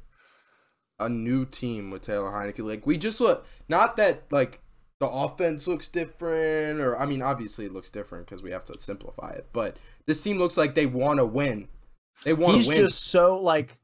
[1.01, 2.65] a new team with Taylor Heinicke.
[2.65, 4.61] Like we just look not that like
[4.99, 8.79] the offense looks different, or I mean, obviously it looks different because we have to
[8.79, 9.47] simplify it.
[9.53, 9.77] But
[10.07, 11.69] this team looks like they want to win.
[12.25, 12.79] They want he's to win.
[12.79, 13.79] just so like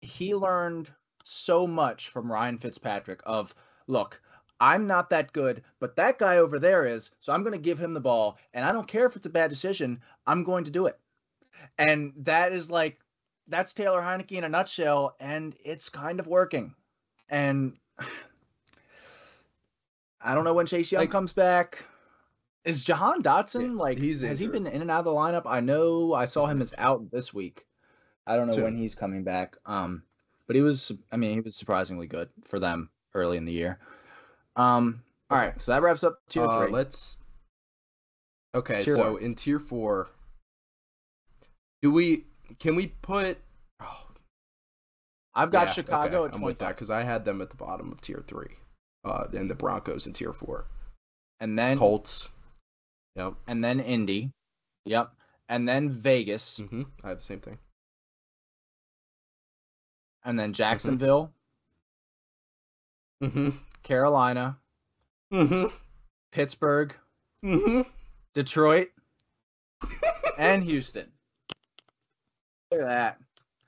[0.00, 0.90] he learned
[1.24, 3.54] so much from Ryan Fitzpatrick of
[3.86, 4.20] look,
[4.60, 7.78] I'm not that good, but that guy over there is, so I'm going to give
[7.78, 10.70] him the ball and I don't care if it's a bad decision, I'm going to
[10.70, 10.98] do it.
[11.78, 12.98] And that is like
[13.48, 16.74] that's Taylor Heinicke in a nutshell and it's kind of working.
[17.28, 17.74] And
[20.20, 21.84] I don't know when Chase Young Like- comes back.
[22.64, 25.42] Is Jahan Dotson Yeah, like he's has he been in and out of the lineup?
[25.44, 27.66] I know I saw him as out this week.
[28.26, 29.58] I don't know when he's coming back.
[29.66, 30.02] Um,
[30.46, 33.78] but he was I mean he was surprisingly good for them early in the year.
[34.56, 36.72] Um, all right, so that wraps up tier Uh, three.
[36.72, 37.18] let's.
[38.54, 39.22] Okay, Tier so one.
[39.22, 40.08] in tier four,
[41.82, 42.24] do we
[42.60, 43.38] can we put?
[43.80, 44.06] Oh,
[45.34, 47.56] I've got yeah, Chicago okay, at I'm with that because I had them at the
[47.56, 48.54] bottom of tier three,
[49.04, 50.66] uh, and the Broncos in tier four.
[51.40, 52.30] and then Colts.
[53.16, 53.34] Yep.
[53.48, 54.30] and then Indy.
[54.86, 55.12] Yep.
[55.48, 57.58] And then Vegas, hmm I have the same thing.
[60.24, 61.32] and then Jacksonville,
[63.22, 63.50] Mm-hmm.
[63.84, 64.58] Carolina,
[65.32, 65.66] Mm-hmm.
[66.32, 66.94] Pittsburgh,
[67.44, 67.82] Mm-hmm.
[68.34, 68.88] Detroit,
[70.38, 71.06] and Houston.
[72.72, 73.18] Look at that,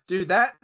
[0.08, 0.28] dude.
[0.28, 0.54] That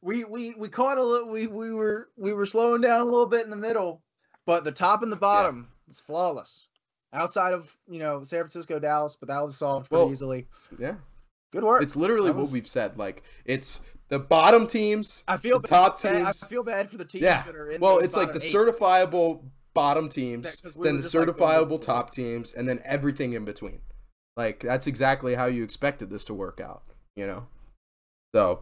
[0.00, 1.28] we we we caught a little.
[1.28, 4.02] We we were we were slowing down a little bit in the middle,
[4.46, 6.68] but the top and the bottom was flawless.
[7.12, 10.48] Outside of you know San Francisco, Dallas, but that was solved pretty Well, easily.
[10.78, 10.94] Yeah.
[11.52, 11.82] Good work.
[11.82, 12.96] It's literally That what we've said.
[12.96, 13.82] Like it's
[14.12, 16.42] the bottom teams, I feel the top bad, teams.
[16.42, 17.44] I feel bad for the teams yeah.
[17.44, 17.80] that are in.
[17.80, 18.54] Well, it's like the eight.
[18.54, 19.42] certifiable
[19.72, 23.80] bottom teams, we then the just, like, certifiable top teams, and then everything in between.
[24.36, 26.82] Like that's exactly how you expected this to work out.
[27.16, 27.46] You know.
[28.34, 28.60] So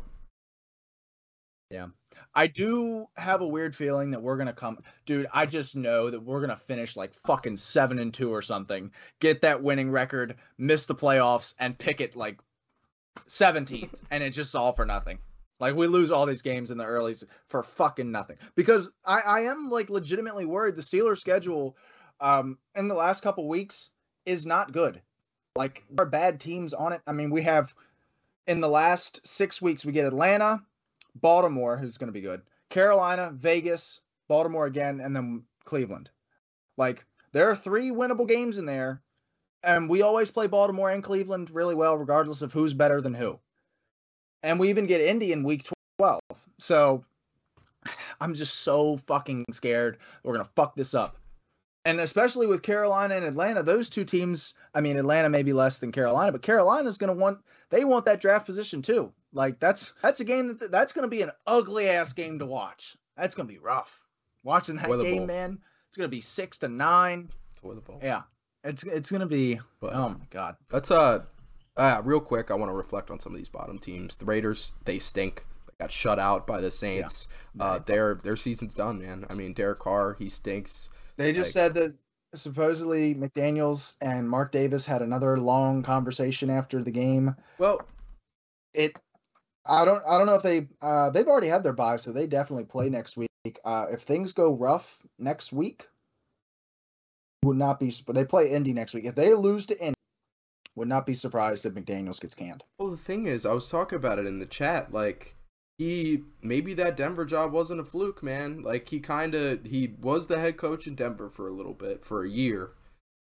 [1.72, 1.88] yeah,
[2.36, 5.26] I do have a weird feeling that we're gonna come, dude.
[5.34, 8.88] I just know that we're gonna finish like fucking seven and two or something,
[9.18, 12.38] get that winning record, miss the playoffs, and pick it like
[13.26, 15.18] seventeenth, and it's just all for nothing.
[15.61, 17.14] Like we lose all these games in the early
[17.46, 18.38] for fucking nothing.
[18.54, 20.74] Because I, I am like legitimately worried.
[20.74, 21.76] The Steelers' schedule,
[22.20, 23.90] um, in the last couple weeks
[24.24, 25.00] is not good.
[25.56, 27.02] Like there are bad teams on it.
[27.06, 27.74] I mean, we have
[28.46, 30.62] in the last six weeks we get Atlanta,
[31.14, 36.08] Baltimore, who's to be good, Carolina, Vegas, Baltimore again, and then Cleveland.
[36.76, 39.02] Like there are three winnable games in there,
[39.62, 43.38] and we always play Baltimore and Cleveland really well, regardless of who's better than who.
[44.43, 45.66] And we even get Indy in week
[45.99, 46.20] 12.
[46.59, 47.05] So
[48.20, 51.16] I'm just so fucking scared we're going to fuck this up.
[51.86, 55.78] And especially with Carolina and Atlanta, those two teams, I mean, Atlanta may be less
[55.78, 57.38] than Carolina, but Carolina's going to want,
[57.70, 59.11] they want that draft position too.
[59.32, 62.47] Like that's, that's a game that, that's going to be an ugly ass game to
[62.47, 62.97] watch.
[63.16, 63.99] That's going to be rough.
[64.43, 65.26] Watching that game, Bowl.
[65.26, 67.30] man, it's going to be six to nine.
[67.51, 68.01] for the ball.
[68.03, 68.22] Yeah.
[68.62, 70.57] It's, it's going to be, But- oh my God.
[70.70, 71.20] Let's uh,
[71.77, 72.51] uh real quick.
[72.51, 74.16] I want to reflect on some of these bottom teams.
[74.16, 75.47] The Raiders, they stink.
[75.66, 77.27] They got shut out by the Saints.
[77.59, 79.27] Uh, their their season's done, man.
[79.31, 80.89] I mean, Derek Carr, he stinks.
[81.16, 81.95] They just Like- said that
[82.35, 87.35] supposedly McDaniels and Mark Davis had another long conversation after the game.
[87.59, 87.81] Well,
[88.73, 88.97] It,
[89.66, 92.29] I don't, I don't know if they, uh, they've already had their bye, so they
[92.29, 93.29] definitely play next week.
[93.64, 95.89] Uh, if things go rough next week,
[97.45, 99.07] would not be, but they play Indy next week.
[99.07, 99.97] If they lose to Indy,
[100.81, 102.64] would not be surprised if McDaniels gets canned.
[102.78, 104.93] well, the thing is, I was talking about it in the chat.
[104.95, 105.37] Like,
[105.76, 108.62] he maybe that Denver job wasn't a fluke, man.
[108.62, 112.03] Like, he kind of he was the head coach in Denver for a little bit,
[112.03, 112.70] for a year,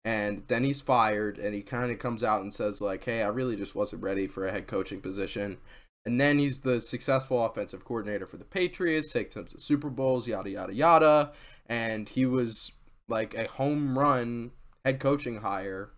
[0.05, 3.27] and then he's fired, and he kind of comes out and says like, "Hey, I
[3.27, 5.57] really just wasn't ready for a head coaching position."
[6.05, 10.25] And then he's the successful offensive coordinator for the Patriots, takes them to Super Bowls,
[10.25, 11.33] yada yada yada.
[11.67, 12.71] And he was
[13.09, 14.51] like a home run
[14.85, 15.91] head coaching hire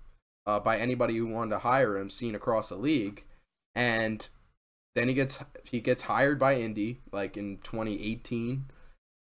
[0.45, 3.23] uh, by anybody who wanted to hire him, seen across the league.
[3.75, 4.27] And
[4.95, 8.65] then he gets he gets hired by Indy like in 2018,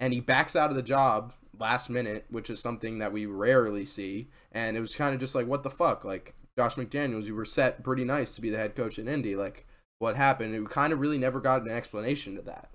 [0.00, 3.84] and he backs out of the job last minute, which is something that we rarely
[3.84, 4.28] see.
[4.50, 7.44] And it was kind of just like, what the fuck, like Josh McDaniels, you were
[7.44, 9.66] set pretty nice to be the head coach in Indy, like
[10.00, 10.54] what happened?
[10.54, 12.70] It kind of really never got an explanation to that.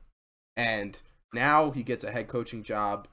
[0.56, 1.02] And
[1.34, 3.08] now he gets a head coaching job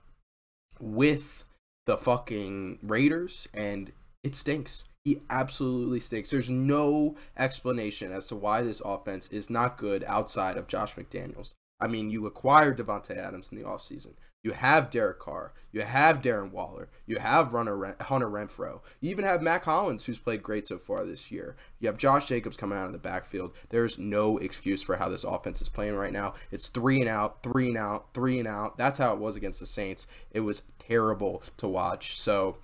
[0.78, 1.44] with
[1.86, 3.90] the fucking Raiders, and
[4.22, 4.84] it stinks.
[5.04, 6.30] He absolutely stinks.
[6.30, 11.54] There's no explanation as to why this offense is not good outside of Josh McDaniels.
[11.80, 14.12] I mean, you acquired Davante Adams in the offseason.
[14.44, 15.52] You have Derek Carr.
[15.70, 16.88] You have Darren Waller.
[17.06, 18.80] You have Runner Hunter Renfrow.
[19.00, 21.56] You even have Mack Hollins, who's played great so far this year.
[21.78, 23.52] You have Josh Jacobs coming out of the backfield.
[23.70, 26.34] There's no excuse for how this offense is playing right now.
[26.50, 28.76] It's three and out, three and out, three and out.
[28.76, 30.06] That's how it was against the Saints.
[30.32, 32.20] It was terrible to watch.
[32.20, 32.58] So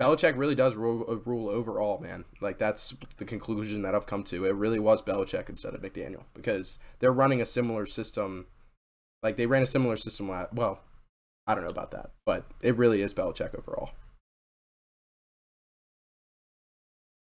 [0.00, 2.24] Belichick really does rule, uh, rule overall, man.
[2.40, 4.44] Like that's the conclusion that I've come to.
[4.44, 8.46] It really was Belichick instead of McDaniel because they're running a similar system.
[9.22, 10.28] Like they ran a similar system.
[10.52, 10.80] Well,
[11.46, 13.90] I don't know about that, but it really is Belichick overall.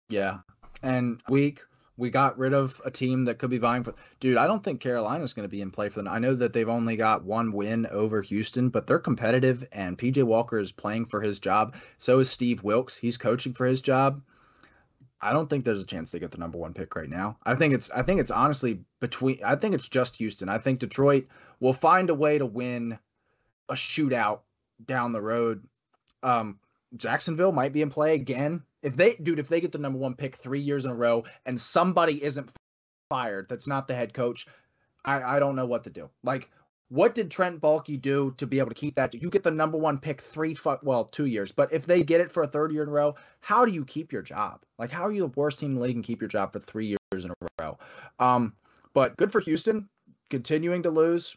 [0.10, 0.40] Yeah.
[0.82, 1.62] And week
[1.98, 4.82] we got rid of a team that could be vying for dude, I don't think
[4.82, 6.08] Carolina's going to be in play for them.
[6.08, 10.24] I know that they've only got one win over Houston, but they're competitive and PJ
[10.24, 11.76] Walker is playing for his job.
[11.98, 12.98] So is Steve Wilks.
[12.98, 14.22] He's coaching for his job.
[15.22, 17.38] I don't think there's a chance they get the number 1 pick right now.
[17.46, 20.50] I think it's I think it's honestly between I think it's just Houston.
[20.50, 21.28] I think Detroit
[21.60, 22.98] will find a way to win
[23.70, 24.42] a shootout
[24.86, 25.64] down the road.
[26.24, 26.60] Um
[26.98, 28.64] Jacksonville might be in play again.
[28.84, 31.24] If they, dude, if they get the number one pick three years in a row
[31.46, 32.52] and somebody isn't
[33.10, 34.46] fired, that's not the head coach,
[35.06, 36.10] I, I don't know what to do.
[36.24, 36.52] Like,
[36.90, 39.16] what did Trent Baalke do to be able to keep that?
[39.16, 42.22] You get the number one pick three, fu- well, two years, but if they get
[42.22, 44.62] it for a third year in a row, how do you keep your job?
[44.78, 46.60] Like, how are you the worst team in the league and keep your job for
[46.60, 47.80] three years in a row?
[48.20, 48.54] Um,
[48.94, 49.90] but good for Houston,
[50.30, 51.36] continuing to lose.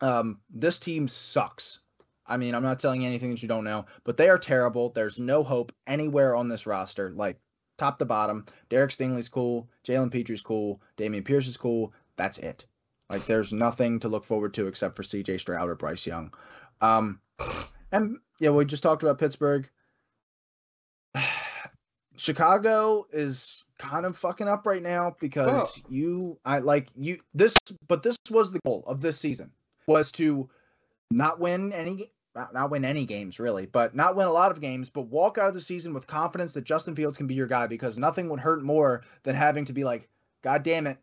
[0.00, 1.80] Um, this team sucks.
[2.26, 4.90] I mean, I'm not telling you anything that you don't know, but they are terrible.
[4.90, 7.10] There's no hope anywhere on this roster.
[7.10, 7.38] Like,
[7.78, 8.46] top to bottom.
[8.68, 9.68] Derek Stingley's cool.
[9.86, 10.80] Jalen Pitre's cool.
[10.96, 11.92] Dameon Pierce is cool.
[12.16, 12.64] That's it.
[13.10, 15.38] Like there's nothing to look forward to except for C.J.
[15.38, 16.32] Stroud or Bryce Young.
[16.80, 17.20] Um,
[17.92, 19.68] and yeah, we just talked about Pittsburgh.
[22.16, 27.60] Chicago is kind of fucking up right now because Well- you I like you this
[27.88, 29.50] but this was the goal of this season
[29.88, 30.48] was to
[31.16, 34.88] not win any not, win any games really, but not win a lot of games,
[34.88, 37.66] but walk out of the season with confidence that Justin Fields can be your guy
[37.66, 40.08] because nothing would hurt more than having to be like,
[40.42, 40.98] God damn it,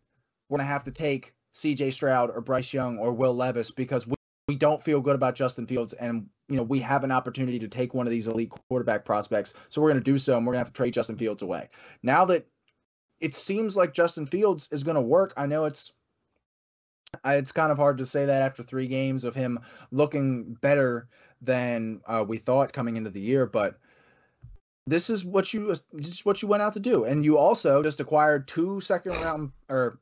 [0.50, 4.16] we're gonna have to take CJ Stroud or Bryce Young or Will Levis because we,
[4.48, 7.68] we don't feel good about Justin Fields and you know we have an opportunity to
[7.68, 10.62] take one of these elite quarterback prospects, so we're gonna do so and we're gonna
[10.62, 11.70] have to trade Justin Fields away.
[12.02, 12.48] Now that
[13.20, 15.94] it seems like Justin Fields is gonna work, I know it's
[17.24, 19.60] I- it's kind of hard to say that after three games of him
[19.92, 21.08] looking better
[21.42, 23.80] than uh, we thought coming into the year, but
[24.86, 28.00] this is what you just what you went out to do, and you also just
[28.00, 30.00] acquired two second round or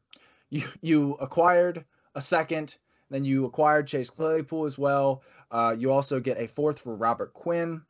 [0.50, 1.86] you you acquired
[2.16, 2.78] a second,
[3.10, 5.24] then you acquired Chase Claypool as well.
[5.52, 7.82] Uh, you also get a fourth for Robert Quinn.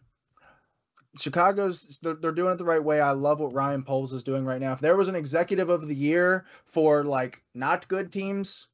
[1.18, 2.99] Chicago's they're, they're doing it the right way.
[3.01, 4.74] I love what Ryan Poles is doing right now.
[4.74, 8.68] If there was an executive of the year for like not good teams,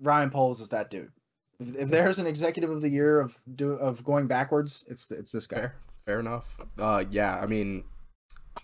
[0.00, 1.12] Ryan Poles is that dude.
[1.58, 5.32] If, if there's an executive of the year of do of going backwards, it's it's
[5.32, 5.56] this guy.
[5.56, 6.60] Fair, fair enough.
[6.78, 7.84] Uh, yeah, I mean,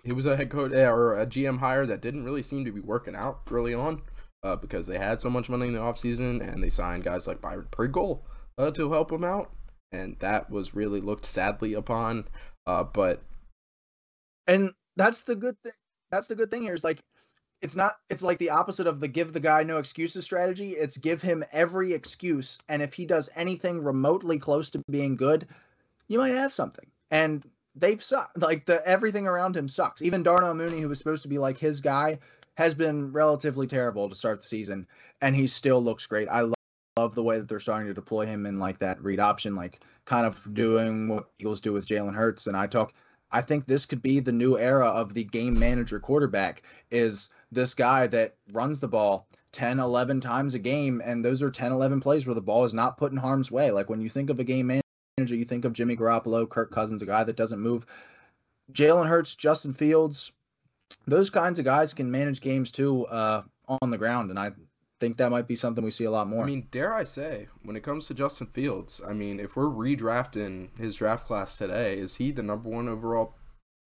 [0.05, 2.73] he was a head coach eh, or a GM hire that didn't really seem to
[2.73, 4.03] be working out early on,
[4.43, 7.41] uh, because they had so much money in the offseason and they signed guys like
[7.41, 8.25] Byron Pringle
[8.59, 9.51] uh, to help them out,
[9.91, 12.29] and that was really looked sadly upon.
[12.67, 13.23] Uh, but
[14.47, 15.73] and that's the good thing
[16.11, 17.03] that's the good thing here is like
[17.63, 20.73] it's not it's like the opposite of the give the guy no excuses strategy.
[20.73, 25.47] It's give him every excuse and if he does anything remotely close to being good
[26.09, 26.87] you might have something.
[27.11, 30.03] And they've sucked like the everything around him sucks.
[30.03, 32.19] Even darnell mooney who was supposed to be like his guy
[32.57, 34.87] has been relatively terrible to start the season
[35.23, 36.29] and he still looks great.
[36.29, 36.55] I love,
[36.99, 39.83] love the way that they're starting to deploy him in like that read option like
[40.05, 42.49] kind of doing what eagles do with jalen hurts.
[42.49, 42.93] And i talk
[43.33, 47.75] I think this could be the new era of the game manager quarterback is this
[47.75, 51.01] guy that runs the ball 10, 11 times a game.
[51.05, 53.71] And those are 10, 11 plays where the ball is not put in harm's way.
[53.71, 57.03] Like when you think of a game manager, you think of Jimmy Garoppolo, Kirk Cousins,
[57.03, 57.87] a guy that doesn't move.
[58.73, 60.33] Jalen Hurts, Justin Fields,
[61.07, 64.31] those kinds of guys can manage games too uh, on the ground.
[64.31, 64.53] And I
[65.01, 66.45] think that might be something we see a lot more.
[66.45, 69.67] I mean, dare I say, when it comes to Justin Fields, I mean, if we're
[69.67, 73.35] redrafting his draft class today, is he the number one overall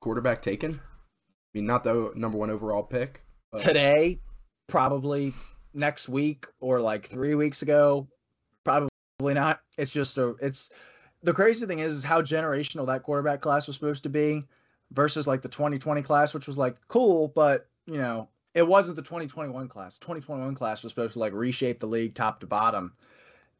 [0.01, 0.75] quarterback taken?
[0.75, 3.26] I mean, not the number one overall pick.
[3.53, 4.21] But today,
[4.67, 5.33] probably
[5.75, 8.09] next week or like three weeks ago,
[8.65, 8.91] probably
[9.21, 9.61] not.
[9.79, 10.71] It's just a it's
[11.23, 14.45] the crazy thing is, is how generational that quarterback class was supposed to be
[14.93, 19.03] versus like the 2020 class, which was like cool, but you know, it wasn't the
[19.03, 19.99] 2021 class.
[19.99, 22.93] 2021 class was supposed to like reshape the league top to bottom.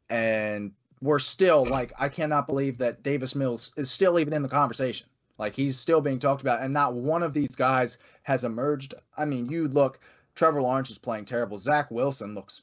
[0.09, 4.49] And we're still like, I cannot believe that Davis Mills is still even in the
[4.49, 5.07] conversation.
[5.39, 8.95] Like he's still being talked about, and not one of these guys has emerged.
[9.17, 10.01] I mean, you look,
[10.35, 11.59] Trevor Lawrence is playing terrible.
[11.59, 12.63] Zach Wilson looks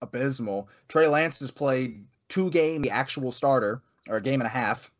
[0.00, 0.68] abysmal.
[0.88, 4.90] Trey Lance has played two games, the actual starter, or a game and a half.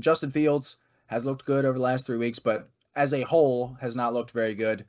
[0.00, 3.96] Justin Fields has looked good over the last three weeks, but as a whole has
[3.96, 4.84] not looked very good.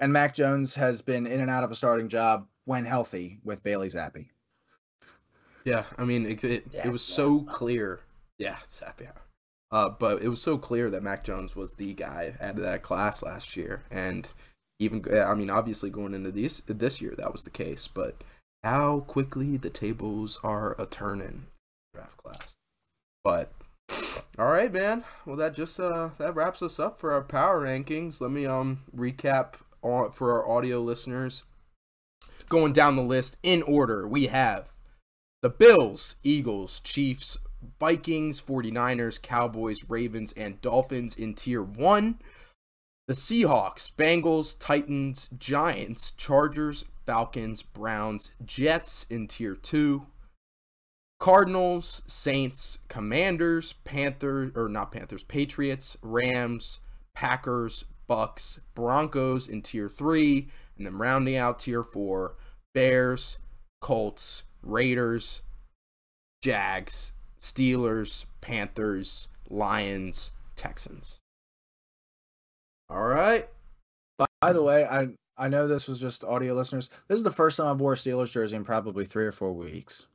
[0.00, 3.62] And Mac Jones has been in and out of a starting job when healthy with
[3.62, 4.28] Bailey Zappe.
[5.64, 8.00] Yeah, I mean, it it, Yeah, it was so clear.
[8.38, 9.27] Yeah, it's happy hour.
[9.70, 12.82] Uh, but it was so clear that Mac Jones was the guy out of that
[12.82, 14.28] class last year, and
[14.78, 17.88] even I mean, obviously going into this this year that was the case.
[17.88, 18.22] But
[18.64, 21.46] how quickly the tables are a turning
[21.94, 22.54] draft class.
[23.22, 23.52] But
[24.38, 25.04] all right, man.
[25.26, 28.20] Well, that just uh that wraps us up for our power rankings.
[28.20, 31.44] Let me um recap on for our audio listeners.
[32.48, 34.72] Going down the list in order, we have
[35.42, 37.36] the Bills, Eagles, Chiefs,
[37.80, 42.18] Vikings, 49ers, Cowboys, Ravens, and Dolphins in tier 1.
[43.06, 50.06] The Seahawks, Bengals, Titans, Giants, Chargers, Falcons, Browns, Jets in tier 2.
[51.18, 56.80] Cardinals, Saints, Commanders, Panthers, or not Panthers, Patriots, Rams,
[57.14, 60.48] Packers, Bucs, Broncos in tier 3.
[60.76, 62.36] And then rounding out tier 4,
[62.74, 63.38] Bears,
[63.80, 65.42] Colts, Raiders,
[66.42, 71.20] Jags, Steelers, Panthers, Lions, Texans.
[72.90, 73.48] All right.
[74.40, 76.90] By the way, I I know this was just audio listeners.
[77.06, 79.52] This is the first time I've wore a Steelers jersey in probably three or four
[79.52, 80.06] weeks.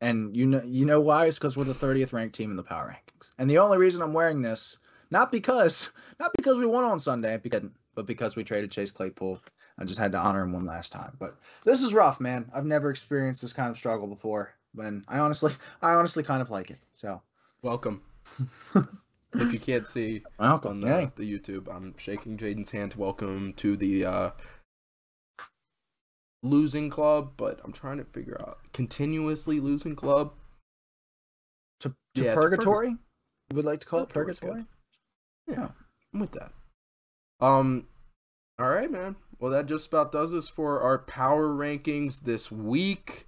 [0.00, 1.26] And you know you know why?
[1.26, 3.32] It's because we're the 30th ranked team in the power rankings.
[3.38, 4.78] And the only reason I'm wearing this
[5.10, 5.90] Not because
[6.20, 7.62] not because we won on Sunday, because
[7.94, 9.40] but because we traded Chase Claypool.
[9.78, 11.16] I just had to honor him one last time.
[11.18, 12.48] But this is rough, man.
[12.54, 14.54] I've never experienced this kind of struggle before.
[14.74, 15.52] When I honestly,
[15.82, 16.78] I honestly kind of like it.
[16.92, 17.22] So
[17.62, 18.02] Welcome.
[19.34, 20.70] if you can't see welcome.
[20.72, 21.10] on the, Hey.
[21.16, 22.94] the YouTube, I'm shaking Jaden's hand.
[22.94, 24.30] Welcome to the uh,
[26.42, 30.32] losing club, but I'm trying to figure out continuously losing club.
[31.80, 32.88] To, to Yeah, to purgatory?
[32.88, 34.64] You would like to call it purgatory?
[35.46, 35.68] Yeah,
[36.12, 36.52] I'm with that.
[37.40, 37.86] Um,
[38.58, 39.16] all right, man.
[39.38, 43.26] Well, that just about does us for our power rankings this week.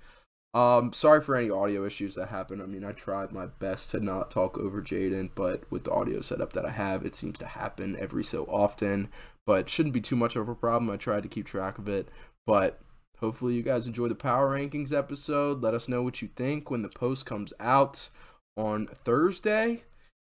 [0.57, 2.63] Um, sorry for any audio issues that happened.
[2.63, 6.23] I mean, I tried my best to not talk over Jaden, but with the audio
[6.23, 9.11] setup that I have, it seems to happen every so often.
[9.45, 10.91] But shouldn't be too much of a problem.
[10.91, 12.09] I tried to keep track of it,
[12.47, 12.81] but
[13.19, 15.63] hopefully you guys enjoy the power rankings episode.
[15.63, 18.09] Let us know what you think when the post comes out
[18.57, 19.85] on Thursday.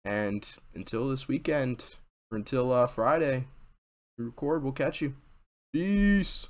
[0.05, 1.97] And until this weekend,
[2.31, 3.47] or until uh, Friday,
[4.17, 5.17] we record, we'll catch you.
[5.73, 6.47] Peace.